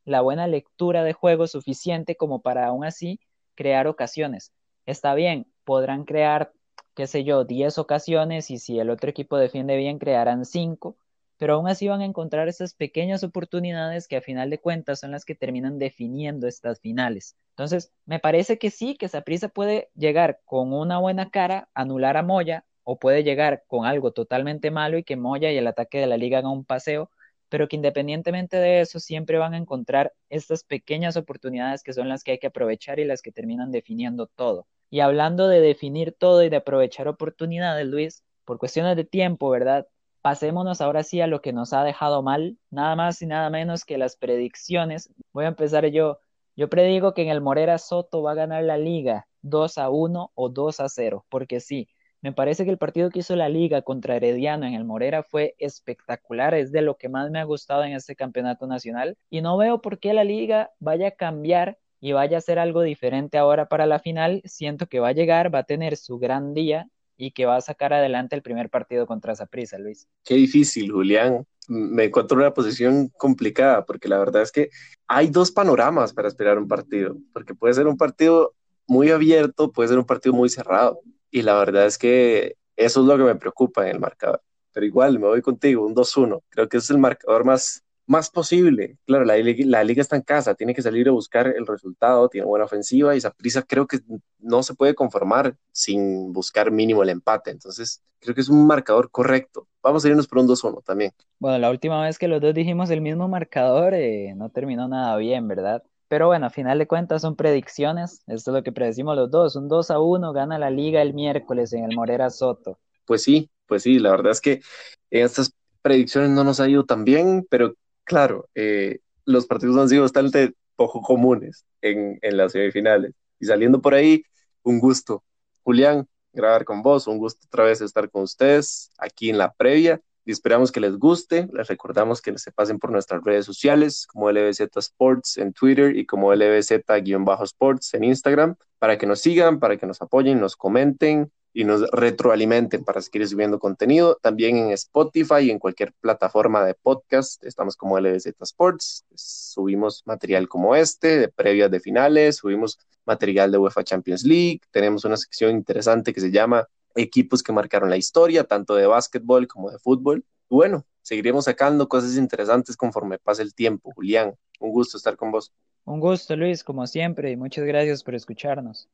la 0.05 0.21
buena 0.21 0.47
lectura 0.47 1.03
de 1.03 1.13
juego 1.13 1.47
suficiente 1.47 2.15
como 2.15 2.41
para 2.41 2.65
aún 2.67 2.83
así 2.83 3.19
crear 3.55 3.87
ocasiones. 3.87 4.51
Está 4.85 5.13
bien, 5.15 5.47
podrán 5.63 6.05
crear 6.05 6.51
qué 6.95 7.07
sé 7.07 7.23
yo, 7.23 7.43
10 7.45 7.77
ocasiones 7.77 8.49
y 8.51 8.57
si 8.59 8.79
el 8.79 8.89
otro 8.89 9.09
equipo 9.09 9.37
defiende 9.37 9.77
bien, 9.77 9.99
crearán 9.99 10.45
5, 10.45 10.97
pero 11.37 11.55
aún 11.55 11.67
así 11.67 11.87
van 11.87 12.01
a 12.01 12.05
encontrar 12.05 12.47
esas 12.47 12.73
pequeñas 12.73 13.23
oportunidades 13.23 14.07
que 14.07 14.17
a 14.17 14.21
final 14.21 14.49
de 14.49 14.59
cuentas 14.59 15.01
son 15.01 15.11
las 15.11 15.25
que 15.25 15.35
terminan 15.35 15.79
definiendo 15.79 16.47
estas 16.47 16.79
finales. 16.79 17.35
Entonces, 17.51 17.91
me 18.05 18.19
parece 18.19 18.57
que 18.57 18.71
sí, 18.71 18.95
que 18.95 19.09
Saprissa 19.09 19.49
puede 19.49 19.89
llegar 19.95 20.41
con 20.45 20.73
una 20.73 20.99
buena 20.99 21.29
cara, 21.29 21.69
anular 21.73 22.17
a 22.17 22.23
Moya, 22.23 22.65
o 22.83 22.97
puede 22.99 23.23
llegar 23.23 23.63
con 23.67 23.85
algo 23.85 24.11
totalmente 24.11 24.71
malo 24.71 24.97
y 24.97 25.03
que 25.03 25.17
Moya 25.17 25.51
y 25.51 25.57
el 25.57 25.67
ataque 25.67 25.99
de 25.99 26.07
la 26.07 26.17
liga 26.17 26.37
hagan 26.39 26.51
un 26.51 26.65
paseo, 26.65 27.11
pero 27.49 27.67
que 27.67 27.75
independientemente 27.75 28.57
de 28.57 28.81
eso 28.81 28.99
siempre 28.99 29.37
van 29.37 29.53
a 29.53 29.57
encontrar 29.57 30.13
estas 30.29 30.63
pequeñas 30.63 31.17
oportunidades 31.17 31.83
que 31.83 31.93
son 31.93 32.09
las 32.09 32.23
que 32.23 32.31
hay 32.31 32.39
que 32.39 32.47
aprovechar 32.47 32.99
y 32.99 33.05
las 33.05 33.21
que 33.21 33.31
terminan 33.31 33.71
definiendo 33.71 34.27
todo. 34.27 34.67
Y 34.89 34.99
hablando 34.99 35.47
de 35.47 35.61
definir 35.61 36.13
todo 36.17 36.43
y 36.43 36.49
de 36.49 36.57
aprovechar 36.57 37.07
oportunidades, 37.07 37.85
Luis, 37.85 38.23
por 38.45 38.59
cuestiones 38.59 38.95
de 38.95 39.03
tiempo, 39.03 39.49
¿verdad? 39.49 39.87
Pasémonos 40.21 40.81
ahora 40.81 41.03
sí 41.03 41.21
a 41.21 41.27
lo 41.27 41.41
que 41.41 41.53
nos 41.53 41.73
ha 41.73 41.83
dejado 41.83 42.23
mal, 42.23 42.57
nada 42.71 42.95
más 42.95 43.21
y 43.21 43.27
nada 43.27 43.49
menos 43.49 43.85
que 43.85 43.97
las 43.97 44.15
predicciones. 44.15 45.13
Voy 45.33 45.45
a 45.45 45.49
empezar 45.49 45.85
yo. 45.87 46.19
Yo 46.55 46.69
predigo 46.69 47.13
que 47.13 47.23
en 47.23 47.29
el 47.29 47.41
Morera 47.41 47.77
Soto 47.77 48.21
va 48.23 48.31
a 48.31 48.35
ganar 48.35 48.63
la 48.63 48.77
liga 48.77 49.27
2 49.41 49.77
a 49.77 49.89
1 49.89 50.31
o 50.33 50.49
2 50.49 50.79
a 50.79 50.89
0, 50.89 51.25
porque 51.29 51.59
sí, 51.59 51.89
me 52.21 52.33
parece 52.33 52.65
que 52.65 52.71
el 52.71 52.79
partido 52.79 53.11
que 53.11 53.19
hizo 53.19 53.35
la 53.35 53.49
liga 53.49 53.83
contra 53.83 54.15
Herediano 54.15 54.65
en 54.65 54.73
el 54.73 54.83
Morera 54.83 55.21
fue 55.21 55.53
espectacular, 55.59 56.55
es 56.55 56.71
de 56.71 56.81
lo 56.81 56.97
que 56.97 57.07
más 57.07 57.29
me 57.29 57.39
ha 57.39 57.43
gustado 57.43 57.83
en 57.83 57.93
este 57.93 58.15
campeonato 58.15 58.65
nacional 58.65 59.15
y 59.29 59.41
no 59.41 59.57
veo 59.57 59.79
por 59.79 59.99
qué 59.99 60.11
la 60.13 60.23
liga 60.23 60.71
vaya 60.79 61.09
a 61.09 61.11
cambiar 61.11 61.77
y 62.05 62.11
vaya 62.11 62.37
a 62.37 62.41
ser 62.41 62.59
algo 62.59 62.83
diferente 62.83 63.39
ahora 63.39 63.67
para 63.67 63.87
la 63.87 63.97
final, 63.97 64.43
siento 64.45 64.85
que 64.85 64.99
va 64.99 65.07
a 65.07 65.13
llegar, 65.13 65.51
va 65.51 65.59
a 65.59 65.63
tener 65.63 65.97
su 65.97 66.19
gran 66.19 66.53
día 66.53 66.87
y 67.17 67.31
que 67.31 67.47
va 67.47 67.55
a 67.55 67.61
sacar 67.61 67.93
adelante 67.93 68.35
el 68.35 68.43
primer 68.43 68.69
partido 68.69 69.07
contra 69.07 69.35
Saprissa, 69.35 69.79
Luis. 69.79 70.07
Qué 70.23 70.35
difícil, 70.35 70.91
Julián. 70.91 71.47
Me 71.67 72.03
encuentro 72.03 72.37
en 72.37 72.41
una 72.41 72.53
posición 72.53 73.11
complicada 73.17 73.83
porque 73.87 74.07
la 74.07 74.19
verdad 74.19 74.43
es 74.43 74.51
que 74.51 74.69
hay 75.07 75.29
dos 75.29 75.51
panoramas 75.51 76.13
para 76.13 76.27
esperar 76.27 76.59
un 76.59 76.67
partido, 76.67 77.17
porque 77.33 77.55
puede 77.55 77.73
ser 77.73 77.87
un 77.87 77.97
partido 77.97 78.53
muy 78.85 79.09
abierto, 79.09 79.71
puede 79.71 79.89
ser 79.89 79.97
un 79.97 80.05
partido 80.05 80.35
muy 80.35 80.49
cerrado. 80.49 80.99
Y 81.31 81.41
la 81.41 81.57
verdad 81.57 81.87
es 81.87 81.97
que 81.97 82.55
eso 82.75 83.01
es 83.01 83.07
lo 83.07 83.17
que 83.17 83.23
me 83.23 83.35
preocupa 83.35 83.83
en 83.83 83.95
el 83.95 83.99
marcador. 83.99 84.43
Pero 84.73 84.85
igual, 84.85 85.17
me 85.17 85.25
voy 85.25 85.41
contigo, 85.41 85.83
un 85.83 85.95
2-1. 85.95 86.43
Creo 86.49 86.69
que 86.69 86.77
es 86.77 86.87
el 86.91 86.99
marcador 86.99 87.45
más, 87.45 87.83
más 88.07 88.29
posible. 88.29 88.97
Claro, 89.05 89.25
la, 89.25 89.35
la, 89.37 89.83
liga 89.83 90.01
está 90.01 90.15
en 90.15 90.21
casa, 90.21 90.55
tiene 90.55 90.73
que 90.73 90.81
salir 90.81 91.07
a 91.07 91.11
buscar 91.11 91.47
el 91.47 91.65
resultado, 91.65 92.29
tiene 92.29 92.47
buena 92.47 92.65
ofensiva 92.65 93.15
y 93.15 93.17
esa 93.17 93.31
prisa 93.31 93.63
creo 93.63 93.87
que 93.87 93.99
no 94.39 94.63
se 94.63 94.75
puede 94.75 94.95
conformar 94.95 95.55
sin 95.71 96.31
buscar 96.31 96.71
mínimo 96.71 97.03
el 97.03 97.09
empate. 97.09 97.51
Entonces, 97.51 98.01
creo 98.19 98.35
que 98.35 98.41
es 98.41 98.49
un 98.49 98.65
marcador 98.67 99.09
correcto. 99.09 99.67
Vamos 99.81 100.05
a 100.05 100.09
irnos 100.09 100.27
por 100.27 100.39
un 100.39 100.47
2-1 100.47 100.83
también. 100.83 101.11
Bueno, 101.39 101.57
la 101.57 101.69
última 101.69 102.01
vez 102.01 102.19
que 102.19 102.27
los 102.27 102.41
dos 102.41 102.53
dijimos 102.53 102.89
el 102.89 103.01
mismo 103.01 103.27
marcador, 103.27 103.93
eh, 103.93 104.33
no 104.35 104.49
terminó 104.49 104.87
nada 104.87 105.17
bien, 105.17 105.47
¿verdad? 105.47 105.83
Pero 106.07 106.27
bueno, 106.27 106.45
a 106.45 106.49
final 106.49 106.77
de 106.77 106.87
cuentas 106.87 107.21
son 107.23 107.35
predicciones. 107.35 108.21
Esto 108.27 108.51
es 108.51 108.55
lo 108.55 108.63
que 108.63 108.71
predecimos 108.71 109.15
los 109.15 109.31
dos. 109.31 109.55
Un 109.55 109.67
2 109.67 109.91
a 109.91 109.99
1 109.99 110.33
gana 110.33 110.59
la 110.59 110.69
liga 110.69 111.01
el 111.01 111.13
miércoles 111.13 111.73
en 111.73 111.83
el 111.85 111.95
Morera 111.95 112.29
Soto. 112.29 112.77
Pues 113.05 113.23
sí, 113.23 113.49
pues 113.65 113.83
sí, 113.83 113.99
la 113.99 114.11
verdad 114.11 114.31
es 114.31 114.41
que 114.41 114.61
en 115.09 115.25
estas 115.25 115.53
predicciones 115.81 116.29
no 116.31 116.43
nos 116.43 116.59
ha 116.59 116.69
ido 116.69 116.85
tan 116.85 117.05
bien, 117.05 117.45
pero 117.49 117.73
claro, 118.05 118.49
eh, 118.55 118.99
los 119.25 119.45
partidos 119.45 119.77
han 119.77 119.89
sido 119.89 120.03
bastante 120.03 120.53
poco 120.75 121.01
comunes 121.01 121.65
en, 121.81 122.19
en 122.21 122.37
las 122.37 122.53
semifinales. 122.53 123.13
Y 123.39 123.45
saliendo 123.45 123.81
por 123.81 123.93
ahí, 123.93 124.23
un 124.63 124.79
gusto. 124.79 125.23
Julián, 125.63 126.07
grabar 126.33 126.65
con 126.65 126.81
vos, 126.81 127.07
un 127.07 127.17
gusto 127.17 127.45
otra 127.47 127.65
vez 127.65 127.81
estar 127.81 128.09
con 128.09 128.23
ustedes 128.23 128.91
aquí 128.97 129.29
en 129.29 129.37
la 129.37 129.53
previa 129.53 130.01
y 130.25 130.31
esperamos 130.31 130.71
que 130.71 130.79
les 130.79 130.97
guste. 130.97 131.47
Les 131.53 131.67
recordamos 131.67 132.21
que 132.21 132.37
se 132.37 132.51
pasen 132.51 132.79
por 132.79 132.91
nuestras 132.91 133.23
redes 133.23 133.45
sociales 133.45 134.07
como 134.07 134.29
LBZ 134.31 134.61
Sports 134.77 135.37
en 135.37 135.53
Twitter 135.53 135.95
y 135.95 136.05
como 136.05 136.33
LBZ-Sports 136.33 137.93
en 137.93 138.03
Instagram 138.03 138.55
para 138.79 138.97
que 138.97 139.05
nos 139.05 139.21
sigan, 139.21 139.59
para 139.59 139.77
que 139.77 139.85
nos 139.85 140.01
apoyen, 140.01 140.39
nos 140.39 140.55
comenten 140.55 141.31
y 141.55 141.63
nos 141.63 141.89
retroalimenten 141.89 142.83
para 142.83 143.01
seguir 143.01 143.25
subiendo 143.29 143.59
contenido. 143.59 144.19
También 144.21 144.57
en 144.57 144.71
Spotify 144.71 145.43
y 145.43 145.51
en 145.51 145.57
cualquier 145.57 145.93
plataforma 145.93 146.65
de 146.65 146.73
podcast 146.73 147.41
estamos 147.45 147.77
como 147.77 147.97
LBZ 147.97 148.33
Sports. 148.41 149.05
Subimos 149.15 150.03
material 150.05 150.49
como 150.49 150.75
este, 150.75 151.17
de 151.17 151.29
previas 151.29 151.71
de 151.71 151.79
finales, 151.79 152.35
subimos 152.35 152.77
material 153.05 153.53
de 153.53 153.57
UEFA 153.57 153.85
Champions 153.85 154.25
League. 154.25 154.59
Tenemos 154.69 155.05
una 155.05 155.15
sección 155.15 155.51
interesante 155.51 156.13
que 156.13 156.19
se 156.19 156.29
llama 156.29 156.67
Equipos 156.93 157.41
que 157.41 157.53
marcaron 157.53 157.89
la 157.89 157.95
historia, 157.95 158.43
tanto 158.43 158.75
de 158.75 158.85
básquetbol 158.87 159.47
como 159.47 159.71
de 159.71 159.79
fútbol. 159.79 160.25
bueno, 160.49 160.85
seguiremos 161.03 161.45
sacando 161.45 161.87
cosas 161.87 162.17
interesantes 162.17 162.75
conforme 162.75 163.17
pase 163.17 163.43
el 163.43 163.55
tiempo. 163.55 163.93
Julián, 163.95 164.35
un 164.59 164.71
gusto 164.71 164.97
estar 164.97 165.15
con 165.15 165.31
vos. 165.31 165.53
Un 165.85 166.01
gusto, 166.01 166.35
Luis, 166.35 166.65
como 166.65 166.85
siempre, 166.85 167.31
y 167.31 167.37
muchas 167.37 167.63
gracias 167.63 168.03
por 168.03 168.13
escucharnos. 168.13 168.89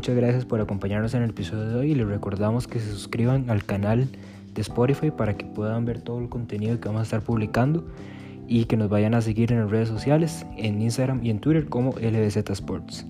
Muchas 0.00 0.16
gracias 0.16 0.46
por 0.46 0.62
acompañarnos 0.62 1.12
en 1.12 1.24
el 1.24 1.28
episodio 1.28 1.68
de 1.68 1.74
hoy 1.74 1.90
y 1.90 1.94
les 1.94 2.06
recordamos 2.06 2.66
que 2.66 2.80
se 2.80 2.90
suscriban 2.90 3.50
al 3.50 3.64
canal 3.66 4.08
de 4.54 4.62
Spotify 4.62 5.10
para 5.10 5.36
que 5.36 5.44
puedan 5.44 5.84
ver 5.84 6.00
todo 6.00 6.20
el 6.20 6.30
contenido 6.30 6.80
que 6.80 6.88
vamos 6.88 7.00
a 7.00 7.02
estar 7.02 7.20
publicando 7.20 7.84
y 8.48 8.64
que 8.64 8.78
nos 8.78 8.88
vayan 8.88 9.12
a 9.12 9.20
seguir 9.20 9.52
en 9.52 9.60
las 9.60 9.70
redes 9.70 9.90
sociales, 9.90 10.46
en 10.56 10.80
Instagram 10.80 11.22
y 11.22 11.28
en 11.28 11.38
Twitter 11.38 11.68
como 11.68 11.90
LBZ 11.98 12.48
Sports. 12.48 13.04